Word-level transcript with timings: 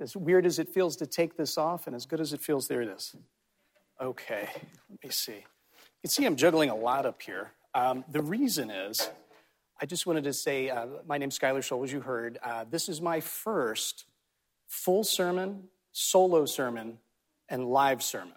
As 0.00 0.16
weird 0.16 0.46
as 0.46 0.58
it 0.58 0.70
feels 0.70 0.96
to 0.96 1.06
take 1.06 1.36
this 1.36 1.58
off, 1.58 1.86
and 1.86 1.94
as 1.94 2.06
good 2.06 2.20
as 2.20 2.32
it 2.32 2.40
feels, 2.40 2.68
there 2.68 2.80
it 2.80 2.88
is. 2.88 3.14
Okay, 4.00 4.48
let 4.88 5.04
me 5.04 5.10
see. 5.10 5.32
You 5.32 6.02
can 6.02 6.10
see 6.10 6.24
I'm 6.24 6.36
juggling 6.36 6.70
a 6.70 6.74
lot 6.74 7.04
up 7.04 7.20
here. 7.20 7.50
Um, 7.74 8.02
the 8.10 8.22
reason 8.22 8.70
is, 8.70 9.10
I 9.78 9.84
just 9.84 10.06
wanted 10.06 10.24
to 10.24 10.32
say, 10.32 10.70
uh, 10.70 10.86
my 11.06 11.18
name's 11.18 11.38
Skylar 11.38 11.58
Scholl, 11.58 11.84
as 11.84 11.92
you 11.92 12.00
heard. 12.00 12.38
Uh, 12.42 12.64
this 12.70 12.88
is 12.88 13.02
my 13.02 13.20
first 13.20 14.06
full 14.66 15.04
sermon, 15.04 15.64
solo 15.92 16.46
sermon, 16.46 16.96
and 17.50 17.66
live 17.66 18.02
sermon. 18.02 18.34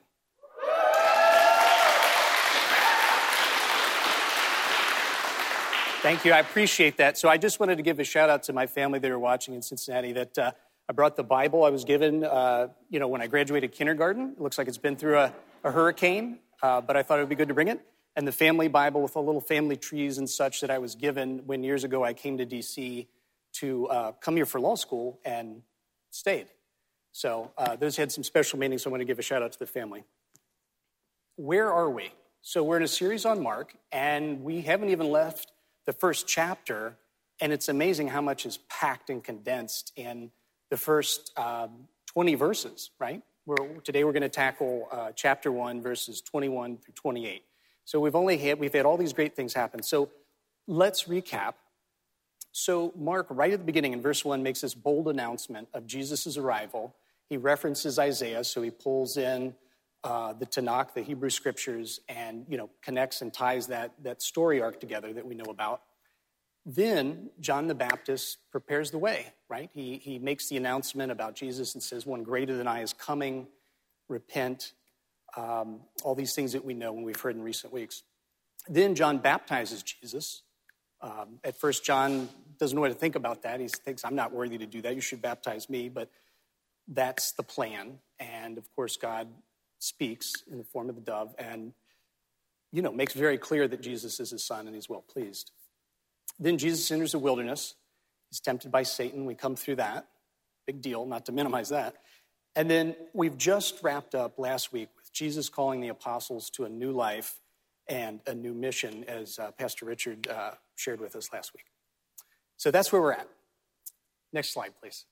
Thank 6.01 6.25
you. 6.25 6.33
I 6.33 6.39
appreciate 6.39 6.97
that. 6.97 7.17
So 7.17 7.29
I 7.29 7.37
just 7.37 7.61
wanted 7.61 7.77
to 7.77 7.83
give 7.83 8.01
a 8.01 8.03
shout 8.03 8.29
out 8.29 8.43
to 8.43 8.53
my 8.53 8.67
family 8.67 8.99
that 8.99 9.09
are 9.09 9.17
watching 9.17 9.53
in 9.53 9.61
Cincinnati 9.61 10.11
that 10.11 10.37
uh, 10.37 10.51
I 10.93 10.95
brought 10.95 11.15
the 11.15 11.23
Bible 11.23 11.63
I 11.63 11.71
was 11.71 11.85
given, 11.85 12.23
uh, 12.23 12.67
you 12.91 12.99
know, 12.99 13.07
when 13.07 13.19
I 13.19 13.25
graduated 13.25 13.71
kindergarten. 13.71 14.33
It 14.33 14.39
looks 14.39 14.59
like 14.59 14.67
it's 14.67 14.77
been 14.77 14.95
through 14.95 15.17
a, 15.17 15.33
a 15.63 15.71
hurricane, 15.71 16.37
uh, 16.61 16.81
but 16.81 16.95
I 16.95 17.01
thought 17.01 17.17
it 17.17 17.23
would 17.23 17.29
be 17.29 17.35
good 17.35 17.47
to 17.47 17.55
bring 17.55 17.67
it. 17.67 17.83
And 18.15 18.27
the 18.27 18.31
family 18.31 18.67
Bible 18.67 19.01
with 19.01 19.17
all 19.17 19.25
little 19.25 19.41
family 19.41 19.75
trees 19.75 20.19
and 20.19 20.29
such 20.29 20.61
that 20.61 20.69
I 20.69 20.77
was 20.77 20.93
given 20.93 21.47
when 21.47 21.63
years 21.63 21.83
ago 21.83 22.03
I 22.03 22.13
came 22.13 22.37
to 22.37 22.45
D.C. 22.45 23.07
to 23.53 23.87
uh, 23.87 24.11
come 24.11 24.35
here 24.35 24.45
for 24.45 24.59
law 24.59 24.75
school 24.75 25.19
and 25.25 25.63
stayed. 26.11 26.45
So 27.11 27.51
uh, 27.57 27.75
those 27.75 27.97
had 27.97 28.11
some 28.11 28.23
special 28.23 28.59
meaning, 28.59 28.77
so 28.77 28.91
I 28.91 28.91
want 28.91 29.01
to 29.01 29.05
give 29.05 29.17
a 29.17 29.23
shout 29.23 29.41
out 29.41 29.51
to 29.51 29.57
the 29.57 29.65
family. 29.65 30.03
Where 31.37 31.73
are 31.73 31.89
we? 31.89 32.11
So 32.43 32.63
we're 32.63 32.77
in 32.77 32.83
a 32.83 32.87
series 32.87 33.25
on 33.25 33.41
Mark, 33.41 33.75
and 33.91 34.43
we 34.43 34.61
haven't 34.61 34.89
even 34.89 35.09
left 35.09 35.53
the 35.87 35.93
first 35.93 36.27
chapter, 36.27 36.97
and 37.41 37.51
it's 37.51 37.67
amazing 37.67 38.09
how 38.09 38.21
much 38.21 38.45
is 38.45 38.59
packed 38.69 39.09
and 39.09 39.23
condensed 39.23 39.91
in 39.95 40.29
the 40.73 40.77
first 40.77 41.31
um, 41.37 41.87
20 42.07 42.33
verses, 42.33 42.89
right? 42.97 43.21
We're, 43.45 43.77
today 43.83 44.03
we're 44.03 44.11
going 44.11 44.23
to 44.23 44.27
tackle 44.27 44.87
uh, 44.91 45.11
chapter 45.15 45.51
1, 45.51 45.83
verses 45.83 46.19
21 46.19 46.77
through 46.77 46.95
28. 46.95 47.43
So 47.85 47.99
we've 47.99 48.15
only 48.15 48.39
had, 48.39 48.59
we've 48.59 48.73
had 48.73 48.83
all 48.83 48.97
these 48.97 49.13
great 49.13 49.35
things 49.35 49.53
happen. 49.53 49.83
So 49.83 50.09
let's 50.65 51.03
recap. 51.03 51.53
So 52.51 52.91
Mark, 52.97 53.27
right 53.29 53.53
at 53.53 53.59
the 53.59 53.65
beginning 53.65 53.93
in 53.93 54.01
verse 54.01 54.25
1, 54.25 54.41
makes 54.41 54.61
this 54.61 54.73
bold 54.73 55.07
announcement 55.09 55.67
of 55.75 55.85
Jesus' 55.85 56.37
arrival. 56.37 56.95
He 57.29 57.37
references 57.37 57.99
Isaiah, 57.99 58.43
so 58.43 58.63
he 58.63 58.71
pulls 58.71 59.15
in 59.15 59.53
uh, 60.03 60.33
the 60.33 60.47
Tanakh, 60.47 60.95
the 60.95 61.03
Hebrew 61.03 61.29
scriptures, 61.29 61.99
and 62.09 62.47
you 62.49 62.57
know 62.57 62.71
connects 62.81 63.21
and 63.21 63.31
ties 63.31 63.67
that 63.67 63.93
that 64.01 64.23
story 64.23 64.59
arc 64.59 64.79
together 64.79 65.13
that 65.13 65.25
we 65.25 65.35
know 65.35 65.51
about. 65.51 65.83
Then 66.65 67.29
John 67.39 67.67
the 67.67 67.75
Baptist 67.75 68.37
prepares 68.51 68.91
the 68.91 68.97
way, 68.97 69.33
right? 69.49 69.69
He 69.73 69.97
he 69.97 70.19
makes 70.19 70.47
the 70.47 70.57
announcement 70.57 71.11
about 71.11 71.35
Jesus 71.35 71.73
and 71.73 71.83
says, 71.83 72.05
"One 72.05 72.23
greater 72.23 72.55
than 72.55 72.67
I 72.67 72.81
is 72.81 72.93
coming. 72.93 73.47
Repent." 74.07 74.73
Um, 75.35 75.81
all 76.03 76.13
these 76.13 76.35
things 76.35 76.53
that 76.53 76.63
we 76.63 76.75
know 76.75 76.95
and 76.95 77.03
we've 77.03 77.19
heard 77.19 77.35
in 77.35 77.41
recent 77.41 77.73
weeks. 77.73 78.03
Then 78.67 78.93
John 78.93 79.17
baptizes 79.17 79.81
Jesus. 79.81 80.43
Um, 81.01 81.39
at 81.43 81.57
first, 81.57 81.83
John 81.83 82.29
doesn't 82.59 82.75
know 82.75 82.81
what 82.81 82.89
to 82.89 82.93
think 82.93 83.15
about 83.15 83.41
that. 83.41 83.59
He 83.59 83.67
thinks, 83.67 84.05
I'm 84.05 84.15
not 84.15 84.31
worthy 84.31 84.57
to 84.59 84.65
do 84.65 84.81
that. 84.83 84.95
You 84.95 85.01
should 85.01 85.21
baptize 85.21 85.69
me. 85.69 85.89
But 85.89 86.09
that's 86.87 87.31
the 87.33 87.43
plan. 87.43 87.99
And 88.19 88.57
of 88.57 88.73
course, 88.75 88.95
God 88.95 89.27
speaks 89.79 90.31
in 90.49 90.57
the 90.57 90.63
form 90.63 90.87
of 90.87 90.95
the 90.95 91.01
dove 91.01 91.35
and, 91.37 91.73
you 92.71 92.81
know, 92.81 92.91
makes 92.91 93.13
very 93.13 93.37
clear 93.37 93.67
that 93.67 93.81
Jesus 93.81 94.19
is 94.19 94.29
his 94.29 94.45
son 94.45 94.67
and 94.67 94.75
he's 94.75 94.87
well 94.87 95.01
pleased. 95.01 95.51
Then 96.43 96.57
Jesus 96.57 96.91
enters 96.91 97.13
the 97.13 97.19
wilderness. 97.19 97.75
He's 98.29 98.41
tempted 98.41 98.69
by 98.69 98.83
Satan. 98.83 99.25
We 99.25 99.33
come 99.33 99.55
through 99.55 99.77
that. 99.77 100.07
Big 100.67 100.81
deal, 100.81 101.05
not 101.05 101.25
to 101.27 101.31
minimize 101.31 101.69
that. 101.69 101.95
And 102.55 102.69
then 102.69 102.95
we've 103.13 103.37
just 103.37 103.81
wrapped 103.81 104.13
up 104.13 104.37
last 104.37 104.73
week 104.73 104.89
with 104.97 105.11
Jesus 105.13 105.47
calling 105.47 105.79
the 105.79 105.87
apostles 105.87 106.49
to 106.51 106.65
a 106.65 106.69
new 106.69 106.91
life 106.91 107.39
and 107.87 108.19
a 108.27 108.35
new 108.35 108.53
mission, 108.53 109.05
as 109.05 109.39
uh, 109.39 109.51
Pastor 109.51 109.85
Richard 109.85 110.27
uh, 110.27 110.51
shared 110.75 110.99
with 110.99 111.15
us 111.15 111.31
last 111.31 111.53
week. 111.53 111.65
So 112.57 112.71
that's 112.71 112.91
where 112.91 113.01
we're 113.01 113.13
at. 113.13 113.27
Next 114.33 114.53
slide, 114.53 114.73
please. 114.81 115.05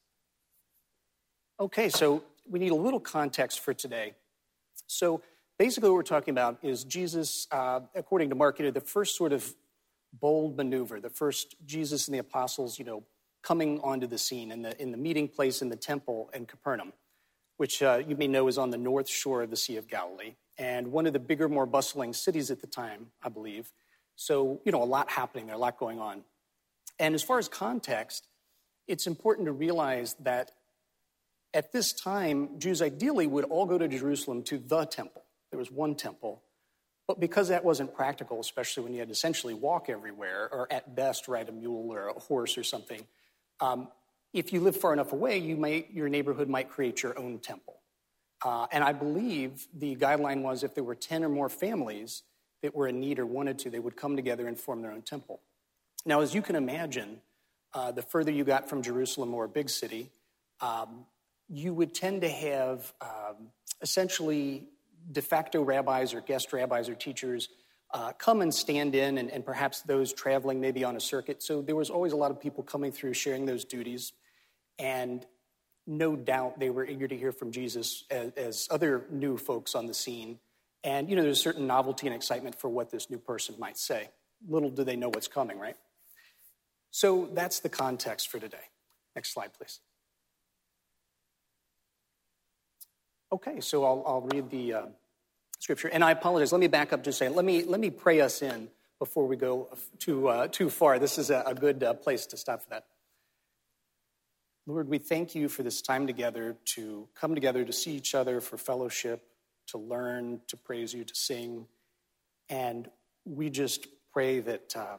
Okay, 1.60 1.88
so 1.88 2.24
we 2.50 2.60
need 2.60 2.72
a 2.72 2.76
little 2.76 3.00
context 3.00 3.62
for 3.62 3.74
today. 3.74 4.16
So 4.88 5.22
basically, 5.58 5.90
what 5.90 5.96
we're 5.96 6.04
talking 6.04 6.34
about 6.34 6.58
is 6.62 6.84
Jesus, 6.84 7.48
uh, 7.52 7.82
according 7.96 8.30
to 8.30 8.36
Mark, 8.36 8.60
you 8.60 8.66
know, 8.66 8.72
the 8.72 8.82
first 8.82 9.16
sort 9.16 9.32
of 9.32 9.54
bold 10.14 10.58
maneuver, 10.58 11.00
the 11.00 11.10
first 11.10 11.56
Jesus 11.66 12.08
and 12.08 12.16
the 12.16 12.20
apostles, 12.20 12.78
you 12.78 12.86
know, 12.86 13.04
coming 13.42 13.80
onto 13.82 14.08
the 14.08 14.18
scene 14.18 14.52
in 14.52 14.62
the, 14.62 14.80
in 14.82 14.92
the 14.92 14.98
meeting 14.98 15.28
place 15.28 15.62
in 15.62 15.70
the 15.70 15.76
temple 15.76 16.30
in 16.34 16.46
Capernaum, 16.46 16.94
which 17.58 17.82
uh, 17.82 18.02
you 18.08 18.16
may 18.16 18.28
know 18.28 18.48
is 18.48 18.58
on 18.58 18.70
the 18.70 18.78
north 18.78 19.10
shore 19.10 19.42
of 19.44 19.50
the 19.50 19.58
Sea 19.58 19.78
of 19.78 19.88
Galilee, 19.88 20.36
and 20.58 20.92
one 20.92 21.08
of 21.08 21.14
the 21.14 21.20
bigger, 21.20 21.50
more 21.50 21.66
bustling 21.66 22.14
cities 22.14 22.52
at 22.52 22.62
the 22.62 22.68
time, 22.68 23.08
I 23.24 23.30
believe. 23.30 23.72
So, 24.16 24.62
you 24.66 24.72
know, 24.72 24.84
a 24.84 24.86
lot 24.86 25.10
happening 25.10 25.48
there, 25.48 25.56
a 25.56 25.60
lot 25.60 25.78
going 25.78 26.00
on. 26.00 26.24
And 27.00 27.16
as 27.16 27.24
far 27.24 27.40
as 27.40 27.48
context, 27.48 28.28
it's 28.88 29.08
important 29.08 29.48
to 29.48 29.52
realize 29.52 30.16
that 30.20 30.52
at 31.54 31.72
this 31.72 31.94
time, 31.94 32.60
Jews 32.60 32.82
ideally 32.82 33.28
would 33.28 33.46
all 33.46 33.66
go 33.66 33.78
to 33.78 33.88
Jerusalem 33.88 34.44
to 34.44 34.58
the 34.58 34.86
temple. 34.86 35.24
There 35.50 35.58
was 35.58 35.72
one 35.72 35.96
temple. 35.96 36.44
But 37.12 37.20
because 37.20 37.50
that 37.50 37.66
wasn't 37.66 37.94
practical, 37.94 38.40
especially 38.40 38.84
when 38.84 38.94
you 38.94 39.00
had 39.00 39.10
to 39.10 39.12
essentially 39.12 39.54
walk 39.54 39.90
everywhere, 39.90 40.48
or 40.50 40.72
at 40.72 40.96
best 40.96 41.28
ride 41.28 41.50
a 41.50 41.52
mule 41.52 41.92
or 41.92 42.08
a 42.08 42.18
horse 42.18 42.58
or 42.58 42.64
something, 42.64 43.06
um, 43.60 43.90
if 44.32 44.54
you 44.54 44.62
live 44.62 44.78
far 44.78 44.94
enough 44.94 45.12
away, 45.12 45.38
you 45.38 45.58
might, 45.58 45.92
your 45.92 46.08
neighborhood 46.08 46.48
might 46.48 46.70
create 46.70 47.04
your 47.04 47.20
own 47.20 47.40
temple. 47.40 47.76
Uh, 48.46 48.68
and 48.72 48.82
I 48.82 48.94
believe 48.94 49.68
the 49.78 49.94
guideline 49.98 50.42
was 50.42 50.64
if 50.64 50.74
there 50.74 50.86
were 50.86 50.96
10 50.96 51.26
or 51.26 51.28
more 51.28 51.50
families 51.50 52.24
that 52.62 52.74
were 52.74 52.88
in 52.88 53.02
need 53.02 53.20
or 53.20 53.26
wanted 53.26 53.60
to, 53.60 53.70
they 53.70 53.80
would 53.80 53.98
come 53.98 54.16
together 54.16 54.48
and 54.48 54.58
form 54.58 54.82
their 54.82 54.94
own 54.94 55.02
temple. 55.02 55.42
Now, 56.06 56.22
as 56.22 56.34
you 56.34 56.42
can 56.42 56.56
imagine, 56.56 57.20
uh, 57.74 57.92
the 57.92 58.04
further 58.04 58.32
you 58.32 58.46
got 58.46 58.70
from 58.70 58.84
Jerusalem 58.84 59.34
or 59.34 59.44
a 59.44 59.50
big 59.50 59.70
city, 59.70 60.12
um, 60.62 61.04
you 61.50 61.74
would 61.74 61.94
tend 61.94 62.22
to 62.22 62.30
have 62.30 62.94
um, 63.02 63.50
essentially 63.82 64.70
de 65.12 65.22
facto 65.22 65.62
rabbis 65.62 66.14
or 66.14 66.22
guest 66.22 66.52
rabbis 66.54 66.90
or 66.90 66.96
teachers 66.96 67.50
uh, 67.94 68.14
come 68.14 68.42
and 68.42 68.54
stand 68.54 68.96
in, 68.96 69.18
and, 69.18 69.30
and, 69.30 69.46
perhaps 69.46 69.82
those 69.82 70.14
traveling 70.14 70.62
maybe 70.62 70.84
on 70.84 70.96
a 70.96 71.00
circuit. 71.00 71.44
So 71.44 71.62
there 71.62 71.76
was 71.76 71.90
always 71.90 72.14
a 72.14 72.16
lot 72.16 72.32
of 72.32 72.40
people 72.40 72.64
coming 72.64 72.92
through 72.92 73.14
sharing 73.16 73.46
those 73.46 73.66
duties. 73.66 74.14
And 74.80 75.26
no 75.86 76.16
doubt 76.16 76.60
they 76.60 76.70
were 76.70 76.86
eager 76.86 77.08
to 77.08 77.18
hear 77.18 77.34
from 77.34 77.52
Jesus 77.52 78.06
as, 78.10 78.32
as 78.38 78.68
other 78.72 79.06
new 79.10 79.38
folks 79.38 79.76
on 79.76 79.88
the 79.88 79.94
scene. 79.94 80.40
And, 80.84 81.10
you 81.10 81.16
know, 81.16 81.24
there's 81.24 81.40
a 81.40 81.42
certain 81.42 81.68
novelty 81.68 82.08
and 82.08 82.16
excitement 82.16 82.60
for 82.60 82.70
what 82.70 82.92
this 82.92 83.10
new 83.10 83.18
person 83.18 83.56
might 83.60 83.78
say. 83.78 84.10
Little 84.48 84.70
do 84.70 84.84
they 84.84 84.96
know 84.96 85.10
what's 85.10 85.28
coming, 85.28 85.60
right? 85.60 85.76
So 86.92 87.30
that's 87.34 87.60
the 87.60 87.70
context 87.70 88.30
for 88.30 88.40
today. 88.40 88.58
Next 89.16 89.34
slide, 89.34 89.52
please. 89.54 89.80
Okay, 93.34 93.62
so 93.62 93.86
I'll, 93.86 94.04
I'll 94.06 94.22
read 94.22 94.50
the 94.50 94.74
uh, 94.74 94.86
scripture. 95.60 95.88
And 95.88 96.04
I 96.04 96.12
apologize. 96.12 96.52
Let 96.52 96.60
me 96.60 96.68
back 96.68 96.92
up 96.92 97.04
to 97.06 97.14
say, 97.14 97.30
let 97.30 97.46
me, 97.46 97.64
let 97.64 97.80
me 97.80 97.90
pray 97.90 98.20
us 98.20 98.42
in 98.42 98.68
before 99.00 99.26
we 99.26 99.38
go 99.38 99.70
too, 100.00 100.28
uh, 100.28 100.48
too 100.48 100.70
far. 100.70 101.00
This 101.00 101.18
is 101.18 101.30
a, 101.30 101.42
a 101.46 101.56
good 101.56 101.82
uh, 101.82 101.94
place 101.94 102.26
to 102.28 102.38
stop 102.38 102.64
for 102.64 102.70
that. 102.72 102.86
Lord, 104.68 104.90
we 104.90 104.98
thank 104.98 105.34
you 105.34 105.48
for 105.48 105.64
this 105.64 105.82
time 105.82 106.08
together 106.08 106.58
to 106.76 107.08
come 107.16 107.34
together 107.34 107.64
to 107.64 107.74
see 107.74 107.92
each 107.92 108.14
other 108.14 108.42
for 108.42 108.58
fellowship, 108.58 109.24
to 109.68 109.78
learn, 109.78 110.42
to 110.48 110.58
praise 110.58 110.94
you, 110.94 111.04
to 111.04 111.16
sing. 111.16 111.68
And 112.50 112.90
we 113.26 113.50
just 113.50 113.88
pray 114.12 114.42
that 114.42 114.76
uh, 114.76 114.98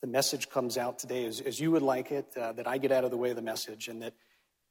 the 0.00 0.08
message 0.08 0.50
comes 0.50 0.76
out 0.76 0.98
today 0.98 1.26
as, 1.26 1.40
as 1.40 1.60
you 1.60 1.70
would 1.70 1.82
like 1.82 2.10
it, 2.10 2.26
uh, 2.36 2.52
that 2.52 2.66
I 2.66 2.78
get 2.78 2.90
out 2.90 3.04
of 3.04 3.12
the 3.12 3.16
way 3.16 3.30
of 3.30 3.36
the 3.36 3.42
message, 3.42 3.88
and 3.88 4.02
that 4.02 4.14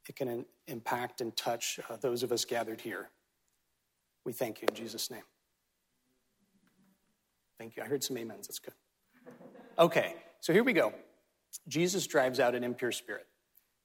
it 0.10 0.16
can 0.16 0.46
impact 0.68 1.22
and 1.22 1.36
touch 1.36 1.80
uh, 1.90 1.98
those 1.98 2.24
of 2.24 2.32
us 2.32 2.46
gathered 2.46 2.82
here. 2.82 3.10
We 4.26 4.34
thank 4.34 4.62
you 4.62 4.68
in 4.70 4.76
Jesus' 4.76 5.10
name. 5.10 5.24
Thank 7.58 7.76
you. 7.76 7.84
I 7.84 7.86
heard 7.86 8.04
some 8.04 8.18
amens. 8.18 8.48
That's 8.48 8.60
good. 8.60 8.74
Okay, 9.80 10.16
so 10.42 10.54
here 10.54 10.64
we 10.64 10.74
go. 10.74 10.94
Jesus 11.68 12.06
drives 12.08 12.40
out 12.40 12.56
an 12.56 12.64
impure 12.64 12.92
spirit. 12.92 13.26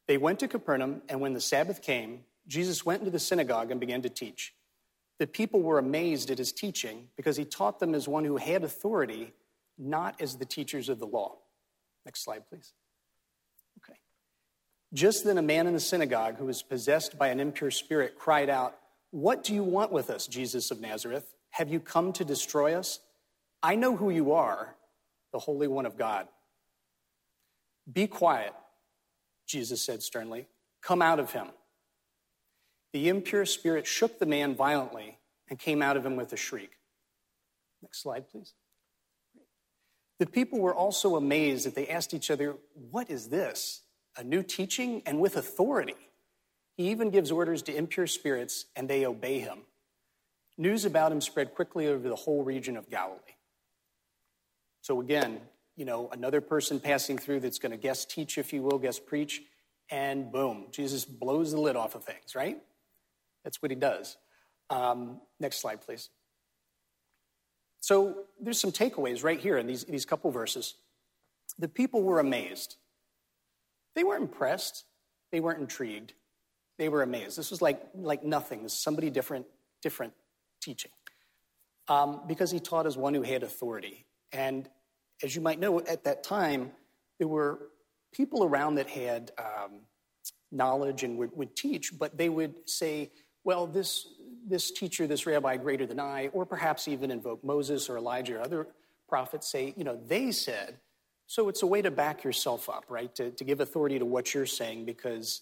They 0.09 0.19
went 0.19 0.41
to 0.41 0.49
Capernaum, 0.49 1.03
and 1.09 1.21
when 1.21 1.33
the 1.33 1.41
Sabbath 1.41 1.81
came, 1.81 2.25
Jesus 2.47 2.85
went 2.85 3.01
into 3.01 3.11
the 3.11 3.19
synagogue 3.19 3.71
and 3.71 3.79
began 3.79 4.03
to 4.03 4.09
teach. 4.09 4.53
The 5.19 5.27
people 5.27 5.63
were 5.63 5.79
amazed 5.79 6.31
at 6.31 6.39
his 6.39 6.53
teaching 6.53 7.09
because 7.17 7.37
he 7.37 7.45
taught 7.45 7.79
them 7.79 7.95
as 7.95 8.09
one 8.09 8.25
who 8.25 8.37
had 8.37 8.65
authority, 8.65 9.33
not 9.79 10.21
as 10.21 10.37
the 10.37 10.45
teachers 10.45 10.89
of 10.89 10.99
the 10.99 11.07
law. 11.07 11.37
Next 12.05 12.25
slide, 12.25 12.49
please. 12.49 12.73
Just 14.95 15.25
then, 15.25 15.39
a 15.39 15.43
man 15.43 15.67
in 15.67 15.73
the 15.73 15.81
synagogue 15.81 16.37
who 16.37 16.45
was 16.45 16.63
possessed 16.63 17.19
by 17.19 17.29
an 17.29 17.41
impure 17.41 17.71
spirit 17.71 18.19
cried 18.19 18.51
out, 18.51 18.77
What 19.11 19.43
do 19.43 19.55
you 19.55 19.65
want 19.65 19.91
with 19.91 20.11
us, 20.11 20.27
Jesus 20.27 20.71
of 20.71 20.81
Nazareth? 20.81 21.35
Have 21.51 21.71
you 21.71 21.81
come 21.81 22.13
to 22.15 22.25
destroy 22.25 22.75
us? 22.75 23.01
I 23.63 23.75
know 23.75 23.97
who 23.97 24.11
you 24.11 24.33
are, 24.33 24.75
the 25.33 25.39
Holy 25.39 25.69
One 25.69 25.87
of 25.87 25.97
God. 25.97 26.29
Be 27.91 28.07
quiet, 28.07 28.53
Jesus 29.47 29.83
said 29.83 30.03
sternly. 30.03 30.47
Come 30.83 31.01
out 31.01 31.19
of 31.19 31.33
him. 31.33 31.49
The 32.93 33.09
impure 33.09 33.47
spirit 33.47 33.87
shook 33.87 34.19
the 34.19 34.27
man 34.27 34.55
violently 34.55 35.19
and 35.49 35.59
came 35.59 35.81
out 35.81 35.97
of 35.97 36.05
him 36.05 36.17
with 36.17 36.33
a 36.33 36.37
shriek. 36.37 36.73
Next 37.81 38.03
slide, 38.03 38.29
please. 38.29 38.53
The 40.19 40.27
people 40.27 40.61
were 40.61 40.75
also 40.75 41.17
amazed 41.17 41.67
that 41.67 41.75
they 41.75 41.89
asked 41.89 42.15
each 42.15 42.31
other, 42.31 42.57
What 42.91 43.11
is 43.11 43.29
this? 43.29 43.83
A 44.17 44.25
new 44.25 44.43
teaching 44.43 45.03
and 45.07 45.21
with 45.21 45.37
authority. 45.37 45.95
He 46.77 46.91
even 46.91 47.11
gives 47.11 47.31
orders 47.31 47.63
to 47.63 47.75
impure 47.75 48.07
spirits, 48.07 48.67
and 48.77 48.89
they 48.89 49.07
obey 49.07 49.39
him. 49.39 49.61
News 50.59 50.85
about 50.85 51.13
him 51.13 51.21
spread 51.21 51.55
quickly 51.55 51.87
over 51.87 52.09
the 52.09 52.17
whole 52.17 52.45
region 52.45 52.77
of 52.77 52.91
Galilee. 52.91 53.19
So, 54.83 55.01
again, 55.01 55.41
you 55.77 55.85
know, 55.85 56.09
another 56.13 56.41
person 56.41 56.81
passing 56.81 57.19
through 57.19 57.41
that's 57.41 57.59
going 57.59 57.73
to 57.73 57.79
guest 57.79 58.11
teach, 58.11 58.37
if 58.37 58.53
you 58.53 58.63
will, 58.63 58.79
guest 58.79 59.07
preach, 59.07 59.43
and 59.91 60.31
boom, 60.33 60.67
Jesus 60.71 61.05
blows 61.05 61.53
the 61.53 61.61
lid 61.61 61.77
off 61.77 61.95
of 61.95 62.05
things, 62.05 62.35
right? 62.35 62.59
That's 63.45 63.61
what 63.61 63.71
he 63.71 63.77
does. 63.77 64.17
Um, 64.71 65.21
next 65.41 65.61
slide, 65.61 65.81
please. 65.81 66.09
So 67.81 68.25
there's 68.41 68.61
some 68.61 68.73
takeaways 68.73 69.25
right 69.25 69.41
here 69.41 69.59
in 69.59 69.67
these, 69.67 69.85
these 69.85 70.05
couple 70.05 70.31
verses. 70.31 70.75
The 71.59 71.69
people 71.69 72.03
were 72.03 72.21
amazed. 72.21 72.77
They 73.95 74.05
weren't 74.05 74.23
impressed. 74.23 74.85
They 75.31 75.41
weren't 75.41 75.61
intrigued. 75.61 76.15
They 76.79 76.89
were 76.89 77.03
amazed. 77.03 77.39
This 77.39 77.51
was 77.51 77.63
like, 77.63 77.81
like 77.95 78.25
nothing. 78.25 78.63
This 78.63 78.73
is 78.73 78.81
somebody 78.81 79.11
different, 79.11 79.47
different 79.83 80.13
teaching. 80.63 80.91
Um, 81.89 82.23
because 82.27 82.51
he 82.51 82.61
taught 82.61 82.87
as 82.87 82.97
one 82.97 83.15
who 83.15 83.23
had 83.23 83.43
authority. 83.43 84.07
And 84.33 84.69
as 85.23 85.35
you 85.35 85.43
might 85.43 85.59
know, 85.59 85.81
at 85.81 86.05
that 86.05 86.23
time, 86.23 86.73
there 87.19 87.29
were 87.29 87.69
people 88.13 88.45
around 88.45 88.77
that 88.77 88.89
had 88.89 89.33
um, 89.39 89.81
knowledge 90.51 91.03
and 91.03 91.19
would, 91.19 91.37
would 91.37 91.57
teach, 91.57 91.99
but 91.99 92.17
they 92.17 92.29
would 92.29 92.55
say, 92.69 93.11
well, 93.45 93.67
this, 93.67 94.07
this 94.47 94.71
teacher, 94.71 95.07
this 95.07 95.27
rabbi 95.27 95.57
greater 95.57 95.87
than 95.87 95.99
I, 95.99 96.29
or 96.29 96.47
perhaps 96.47 96.89
even 96.89 97.11
invoke 97.11 97.43
Moses 97.43 97.89
or 97.89 97.97
Elijah 97.97 98.37
or 98.37 98.43
other 98.43 98.69
prophets, 99.09 99.51
say, 99.51 99.75
you 99.77 99.85
know, 99.85 99.99
they 100.07 100.31
said. 100.31 100.79
So 101.33 101.49
it's 101.49 101.63
a 101.63 101.67
way 101.67 101.81
to 101.81 101.91
back 101.91 102.25
yourself 102.25 102.69
up, 102.69 102.85
right? 102.91 103.15
To, 103.15 103.31
to 103.31 103.43
give 103.43 103.61
authority 103.61 103.99
to 103.99 104.05
what 104.05 104.35
you're 104.35 104.45
saying 104.45 104.85
because, 104.85 105.41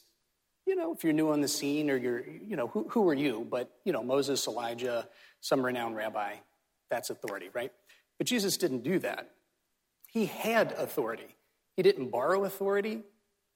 you 0.64 0.76
know, 0.76 0.94
if 0.94 1.02
you're 1.02 1.12
new 1.12 1.32
on 1.32 1.40
the 1.40 1.48
scene 1.48 1.90
or 1.90 1.96
you're, 1.96 2.24
you 2.24 2.54
know, 2.54 2.68
who, 2.68 2.86
who 2.90 3.08
are 3.08 3.14
you? 3.14 3.44
But, 3.50 3.72
you 3.84 3.92
know, 3.92 4.00
Moses, 4.00 4.46
Elijah, 4.46 5.08
some 5.40 5.66
renowned 5.66 5.96
rabbi, 5.96 6.34
that's 6.92 7.10
authority, 7.10 7.48
right? 7.54 7.72
But 8.18 8.28
Jesus 8.28 8.56
didn't 8.56 8.84
do 8.84 9.00
that. 9.00 9.30
He 10.06 10.26
had 10.26 10.76
authority. 10.78 11.34
He 11.74 11.82
didn't 11.82 12.12
borrow 12.12 12.44
authority. 12.44 13.02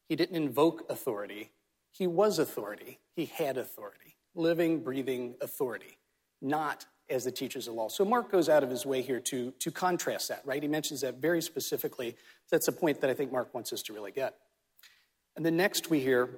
He 0.09 0.17
didn't 0.17 0.35
invoke 0.35 0.91
authority. 0.91 1.53
He 1.93 2.09
was 2.09 2.41
authority. 2.41 2.99
He 3.15 3.27
had 3.27 3.57
authority 3.57 4.17
living, 4.35 4.81
breathing 4.81 5.37
authority, 5.41 5.99
not 6.43 6.85
as 7.11 7.25
the 7.25 7.31
teachers 7.31 7.69
of 7.69 7.75
law. 7.75 7.89
So 7.89 8.05
Mark 8.05 8.31
goes 8.31 8.49
out 8.49 8.63
of 8.63 8.71
his 8.71 8.87
way 8.87 9.03
here 9.03 9.21
to, 9.21 9.53
to 9.59 9.71
contrast 9.71 10.29
that, 10.29 10.43
right? 10.45 10.63
He 10.63 10.69
mentions 10.69 11.03
that 11.03 11.17
very 11.17 11.43
specifically. 11.43 12.17
That's 12.51 12.69
a 12.69 12.73
point 12.73 13.01
that 13.03 13.11
I 13.11 13.15
think 13.15 13.31
Mark 13.31 13.53
wants 13.55 13.73
us 13.73 13.83
to 13.83 13.93
really 13.93 14.13
get. 14.13 14.37
And 15.37 15.45
then 15.45 15.57
next 15.57 15.91
we 15.91 16.01
hear 16.01 16.31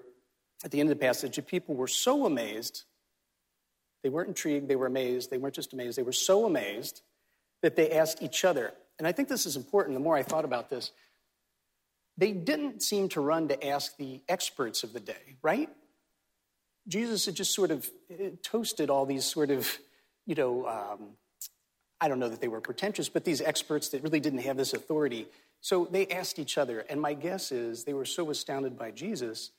at 0.65 0.71
the 0.71 0.81
end 0.81 0.91
of 0.91 0.99
the 0.99 1.05
passage, 1.05 1.37
the 1.37 1.43
people 1.43 1.75
were 1.75 1.89
so 1.89 2.27
amazed. 2.27 2.85
They 4.03 4.09
weren't 4.09 4.29
intrigued, 4.29 4.69
they 4.69 4.77
were 4.77 4.87
amazed. 4.87 5.31
They 5.31 5.39
weren't 5.39 5.55
just 5.55 5.73
amazed, 5.73 5.99
they 5.99 6.03
were 6.03 6.13
so 6.13 6.47
amazed 6.47 7.03
that 7.63 7.77
they 7.77 7.91
asked 7.93 8.23
each 8.23 8.45
other. 8.45 8.73
And 8.99 9.07
I 9.07 9.13
think 9.13 9.29
this 9.29 9.47
is 9.47 9.57
important. 9.57 9.95
The 9.95 10.01
more 10.01 10.17
I 10.17 10.23
thought 10.23 10.45
about 10.45 10.71
this, 10.71 10.93
they 12.17 12.33
didn't 12.33 12.83
seem 12.83 13.09
to 13.11 13.21
run 13.21 13.49
to 13.49 13.67
ask 13.67 13.97
the 13.97 14.23
experts 14.29 14.83
of 14.83 14.93
the 14.93 15.01
day, 15.01 15.37
right? 15.43 15.69
Jesus 16.89 17.27
had 17.27 17.35
just 17.35 17.55
sort 17.55 17.71
of 17.71 17.91
eh, 18.11 18.31
toasted 18.43 18.91
all 18.91 19.07
these 19.07 19.25
sort 19.25 19.51
of, 19.51 19.79
you 20.27 20.35
know, 20.35 20.67
um, 20.67 21.09
I 22.01 22.09
don't 22.09 22.19
know 22.19 22.29
that 22.29 22.41
they 22.41 22.49
were 22.49 22.61
pretentious, 22.61 23.09
but 23.09 23.25
these 23.25 23.41
experts 23.41 23.89
that 23.91 24.03
really 24.03 24.21
didn't 24.21 24.41
have 24.41 24.57
this 24.57 24.75
authority. 24.75 25.29
So 25.61 25.89
they 25.91 26.07
asked 26.09 26.39
each 26.39 26.59
other, 26.59 26.81
and 26.81 27.01
my 27.01 27.15
guess 27.15 27.53
is 27.53 27.85
they 27.85 27.95
were 27.95 28.05
so 28.05 28.31
astounded 28.31 28.79
by 28.79 28.91
Jesus 28.91 29.53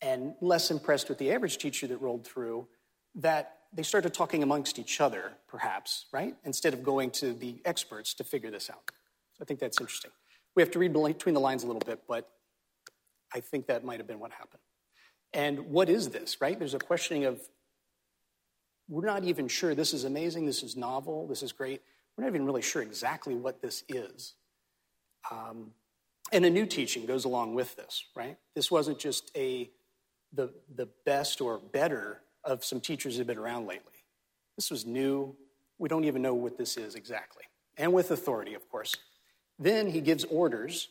and 0.00 0.34
less 0.40 0.70
impressed 0.70 1.08
with 1.08 1.18
the 1.18 1.32
average 1.32 1.58
teacher 1.58 1.86
that 1.86 1.98
rolled 1.98 2.26
through 2.26 2.66
that 3.16 3.58
they 3.72 3.82
started 3.82 4.14
talking 4.14 4.42
amongst 4.42 4.78
each 4.78 5.00
other, 5.00 5.32
perhaps, 5.48 6.06
right? 6.12 6.34
Instead 6.44 6.72
of 6.72 6.82
going 6.82 7.10
to 7.10 7.32
the 7.32 7.60
experts 7.64 8.14
to 8.14 8.24
figure 8.24 8.50
this 8.50 8.70
out. 8.70 8.90
So 9.34 9.42
I 9.42 9.44
think 9.44 9.60
that's 9.60 9.80
interesting. 9.80 10.12
We 10.54 10.62
have 10.62 10.70
to 10.72 10.78
read 10.78 10.92
between 10.92 11.34
the 11.34 11.40
lines 11.40 11.62
a 11.62 11.66
little 11.66 11.82
bit, 11.84 12.02
but 12.08 12.28
I 13.34 13.40
think 13.40 13.66
that 13.66 13.84
might 13.84 13.98
have 13.98 14.06
been 14.06 14.20
what 14.20 14.32
happened. 14.32 14.62
And 15.32 15.70
what 15.70 15.90
is 15.90 16.08
this, 16.08 16.40
right? 16.40 16.58
There's 16.58 16.74
a 16.74 16.78
questioning 16.78 17.24
of, 17.24 17.40
we're 18.88 19.06
not 19.06 19.24
even 19.24 19.48
sure 19.48 19.74
this 19.74 19.92
is 19.92 20.04
amazing, 20.04 20.46
this 20.46 20.62
is 20.62 20.76
novel, 20.76 21.26
this 21.26 21.42
is 21.42 21.52
great. 21.52 21.82
We're 22.16 22.24
not 22.24 22.30
even 22.30 22.46
really 22.46 22.62
sure 22.62 22.82
exactly 22.82 23.34
what 23.34 23.60
this 23.60 23.84
is. 23.88 24.34
Um, 25.30 25.72
and 26.32 26.44
a 26.44 26.50
new 26.50 26.66
teaching 26.66 27.06
goes 27.06 27.24
along 27.24 27.54
with 27.54 27.76
this, 27.76 28.04
right? 28.14 28.36
This 28.54 28.70
wasn't 28.70 28.98
just 28.98 29.30
a 29.36 29.70
the, 30.32 30.52
the 30.74 30.88
best 31.04 31.40
or 31.40 31.58
better 31.58 32.20
of 32.44 32.64
some 32.64 32.80
teachers 32.80 33.14
that 33.14 33.20
have 33.20 33.26
been 33.26 33.38
around 33.38 33.66
lately. 33.66 33.92
This 34.56 34.70
was 34.70 34.84
new. 34.84 35.36
We 35.78 35.88
don't 35.88 36.04
even 36.04 36.22
know 36.22 36.34
what 36.34 36.58
this 36.58 36.76
is 36.76 36.94
exactly. 36.94 37.44
And 37.76 37.92
with 37.92 38.10
authority, 38.10 38.54
of 38.54 38.68
course. 38.68 38.94
Then 39.58 39.88
he 39.90 40.00
gives 40.00 40.24
orders, 40.24 40.88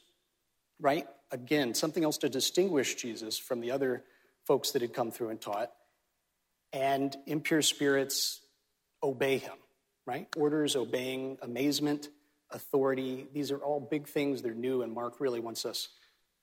right? 0.80 1.07
Again, 1.31 1.74
something 1.74 2.03
else 2.03 2.18
to 2.19 2.30
distinguish 2.30 2.95
Jesus 2.95 3.38
from 3.38 3.62
the 3.62 3.71
other 3.71 4.03
folks 4.45 4.71
that 4.71 4.81
had 4.81 4.94
come 4.94 5.12
through 5.12 5.30
and 5.30 5.41
taught. 5.41 5.71
And 6.75 7.16
impure 7.25 7.62
spirits 7.62 8.42
obey 9.01 9.38
him, 9.38 9.56
right? 10.06 10.27
Orders, 10.36 10.75
obeying, 10.75 11.38
amazement, 11.42 12.10
authority. 12.51 13.27
These 13.33 13.50
are 13.51 13.60
all 13.60 13.80
big 13.80 14.07
things. 14.07 14.42
They're 14.42 14.54
new, 14.54 14.81
and 14.81 14.94
Mark 14.94 15.22
really 15.22 15.39
wants 15.39 15.66
us 15.66 15.88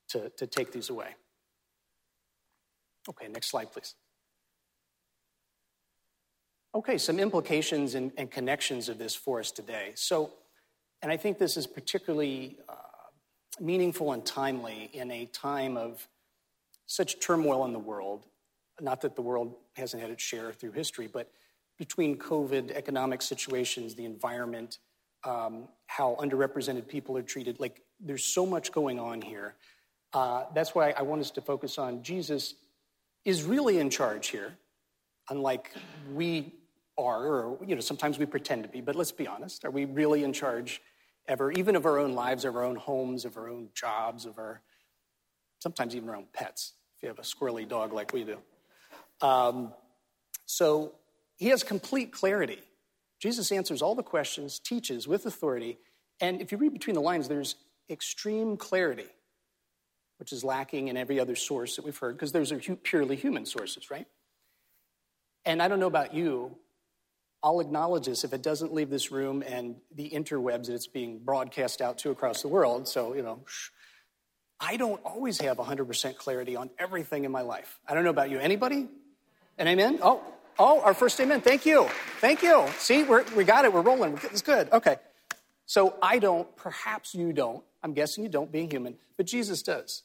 to, 0.08 0.30
to 0.38 0.46
take 0.46 0.72
these 0.72 0.88
away. 0.88 1.08
Okay, 3.10 3.28
next 3.28 3.50
slide, 3.50 3.70
please. 3.72 3.94
Okay, 6.74 6.96
some 6.96 7.18
implications 7.18 7.94
and, 7.94 8.10
and 8.16 8.30
connections 8.30 8.88
of 8.88 8.96
this 8.96 9.14
for 9.14 9.38
us 9.38 9.50
today. 9.50 9.92
So, 9.96 10.32
and 11.02 11.12
I 11.12 11.18
think 11.18 11.38
this 11.38 11.58
is 11.58 11.66
particularly 11.66 12.56
uh, 12.70 12.74
meaningful 13.60 14.12
and 14.12 14.24
timely 14.24 14.88
in 14.94 15.10
a 15.10 15.26
time 15.26 15.76
of 15.76 16.08
such 16.86 17.20
turmoil 17.20 17.66
in 17.66 17.74
the 17.74 17.78
world. 17.78 18.24
Not 18.82 19.00
that 19.02 19.14
the 19.14 19.22
world 19.22 19.54
hasn't 19.76 20.02
had 20.02 20.10
its 20.10 20.22
share 20.22 20.52
through 20.52 20.72
history, 20.72 21.06
but 21.06 21.30
between 21.78 22.18
COVID, 22.18 22.72
economic 22.72 23.22
situations, 23.22 23.94
the 23.94 24.04
environment, 24.04 24.78
um, 25.24 25.68
how 25.86 26.16
underrepresented 26.20 26.88
people 26.88 27.16
are 27.16 27.22
treated, 27.22 27.60
like 27.60 27.82
there's 28.00 28.24
so 28.24 28.44
much 28.44 28.72
going 28.72 28.98
on 28.98 29.22
here. 29.22 29.54
Uh, 30.12 30.44
that's 30.52 30.74
why 30.74 30.90
I 30.90 31.02
want 31.02 31.20
us 31.20 31.30
to 31.30 31.40
focus 31.40 31.78
on 31.78 32.02
Jesus 32.02 32.56
is 33.24 33.44
really 33.44 33.78
in 33.78 33.88
charge 33.88 34.28
here, 34.28 34.52
unlike 35.30 35.70
we 36.12 36.52
are, 36.98 37.24
or 37.24 37.58
you 37.64 37.76
know, 37.76 37.80
sometimes 37.80 38.18
we 38.18 38.26
pretend 38.26 38.64
to 38.64 38.68
be, 38.68 38.80
but 38.80 38.96
let's 38.96 39.12
be 39.12 39.28
honest. 39.28 39.64
Are 39.64 39.70
we 39.70 39.84
really 39.84 40.24
in 40.24 40.32
charge 40.32 40.82
ever, 41.28 41.52
even 41.52 41.76
of 41.76 41.86
our 41.86 41.98
own 41.98 42.14
lives, 42.14 42.44
of 42.44 42.56
our 42.56 42.64
own 42.64 42.76
homes, 42.76 43.24
of 43.24 43.36
our 43.36 43.48
own 43.48 43.68
jobs, 43.74 44.26
of 44.26 44.38
our 44.38 44.60
sometimes 45.60 45.94
even 45.94 46.08
our 46.08 46.16
own 46.16 46.26
pets? 46.32 46.72
if 47.02 47.02
you 47.02 47.08
have 47.08 47.18
a 47.18 47.22
squirrely 47.22 47.66
dog 47.66 47.92
like 47.92 48.12
we 48.12 48.22
do. 48.22 48.38
Um, 49.22 49.72
so 50.46 50.92
he 51.36 51.48
has 51.48 51.62
complete 51.62 52.12
clarity. 52.12 52.58
Jesus 53.20 53.52
answers 53.52 53.80
all 53.80 53.94
the 53.94 54.02
questions, 54.02 54.58
teaches 54.58 55.06
with 55.06 55.24
authority, 55.26 55.78
and 56.20 56.40
if 56.40 56.52
you 56.52 56.58
read 56.58 56.72
between 56.72 56.94
the 56.94 57.00
lines, 57.00 57.28
there's 57.28 57.56
extreme 57.90 58.56
clarity, 58.56 59.06
which 60.18 60.32
is 60.32 60.44
lacking 60.44 60.88
in 60.88 60.96
every 60.96 61.18
other 61.18 61.34
source 61.34 61.76
that 61.76 61.84
we've 61.84 61.96
heard, 61.96 62.16
because 62.16 62.32
those 62.32 62.52
are 62.52 62.58
purely 62.58 63.16
human 63.16 63.46
sources, 63.46 63.90
right? 63.90 64.06
And 65.44 65.62
I 65.62 65.68
don't 65.68 65.80
know 65.80 65.88
about 65.88 66.14
you, 66.14 66.56
I'll 67.42 67.58
acknowledge 67.58 68.06
this 68.06 68.22
if 68.22 68.32
it 68.32 68.42
doesn't 68.42 68.72
leave 68.72 68.88
this 68.88 69.10
room 69.10 69.42
and 69.44 69.76
the 69.92 70.08
interwebs 70.10 70.66
that 70.66 70.74
it's 70.74 70.86
being 70.86 71.18
broadcast 71.18 71.80
out 71.80 71.98
to 71.98 72.10
across 72.10 72.42
the 72.42 72.48
world. 72.48 72.86
So, 72.86 73.14
you 73.14 73.22
know, 73.22 73.40
I 74.60 74.76
don't 74.76 75.02
always 75.04 75.40
have 75.40 75.56
100% 75.56 76.16
clarity 76.16 76.54
on 76.54 76.70
everything 76.78 77.24
in 77.24 77.32
my 77.32 77.40
life. 77.40 77.80
I 77.88 77.94
don't 77.94 78.04
know 78.04 78.10
about 78.10 78.30
you. 78.30 78.38
Anybody? 78.38 78.88
An 79.62 79.68
amen? 79.68 80.00
Oh, 80.02 80.20
oh, 80.58 80.80
our 80.80 80.92
first 80.92 81.20
amen. 81.20 81.40
Thank 81.40 81.64
you. 81.66 81.86
Thank 82.20 82.42
you. 82.42 82.66
See, 82.78 83.04
we're, 83.04 83.24
we 83.36 83.44
got 83.44 83.64
it. 83.64 83.72
We're 83.72 83.82
rolling. 83.82 84.18
It's 84.24 84.42
good. 84.42 84.68
Okay. 84.72 84.96
So 85.66 85.94
I 86.02 86.18
don't. 86.18 86.56
Perhaps 86.56 87.14
you 87.14 87.32
don't. 87.32 87.62
I'm 87.80 87.92
guessing 87.92 88.24
you 88.24 88.28
don't, 88.28 88.50
being 88.50 88.68
human. 88.68 88.96
But 89.16 89.26
Jesus 89.26 89.62
does. 89.62 90.02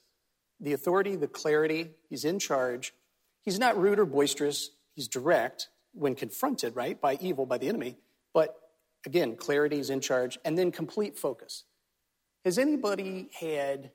The 0.59 0.73
authority, 0.73 1.15
the 1.15 1.27
clarity, 1.27 1.89
he's 2.07 2.23
in 2.23 2.37
charge. 2.37 2.93
He's 3.41 3.57
not 3.57 3.75
rude 3.81 3.97
or 3.97 4.05
boisterous. 4.05 4.69
He's 4.93 5.07
direct 5.07 5.69
when 5.91 6.13
confronted, 6.13 6.75
right, 6.75 7.01
by 7.01 7.17
evil, 7.19 7.47
by 7.47 7.57
the 7.57 7.67
enemy. 7.67 7.97
But 8.35 8.55
again, 9.07 9.37
clarity 9.37 9.79
is 9.79 9.89
in 9.89 10.01
charge. 10.01 10.37
And 10.45 10.55
then 10.55 10.71
complete 10.71 11.17
focus. 11.17 11.63
Has 12.45 12.59
anybody 12.59 13.31
had 13.33 13.89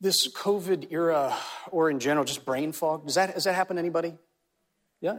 this 0.00 0.32
COVID 0.32 0.92
era, 0.92 1.36
or 1.72 1.90
in 1.90 1.98
general, 1.98 2.24
just 2.24 2.44
brain 2.44 2.70
fog, 2.70 3.04
does 3.04 3.16
that, 3.16 3.34
has 3.34 3.42
that 3.42 3.56
happened 3.56 3.78
to 3.78 3.80
anybody? 3.80 4.14
Yeah? 5.00 5.18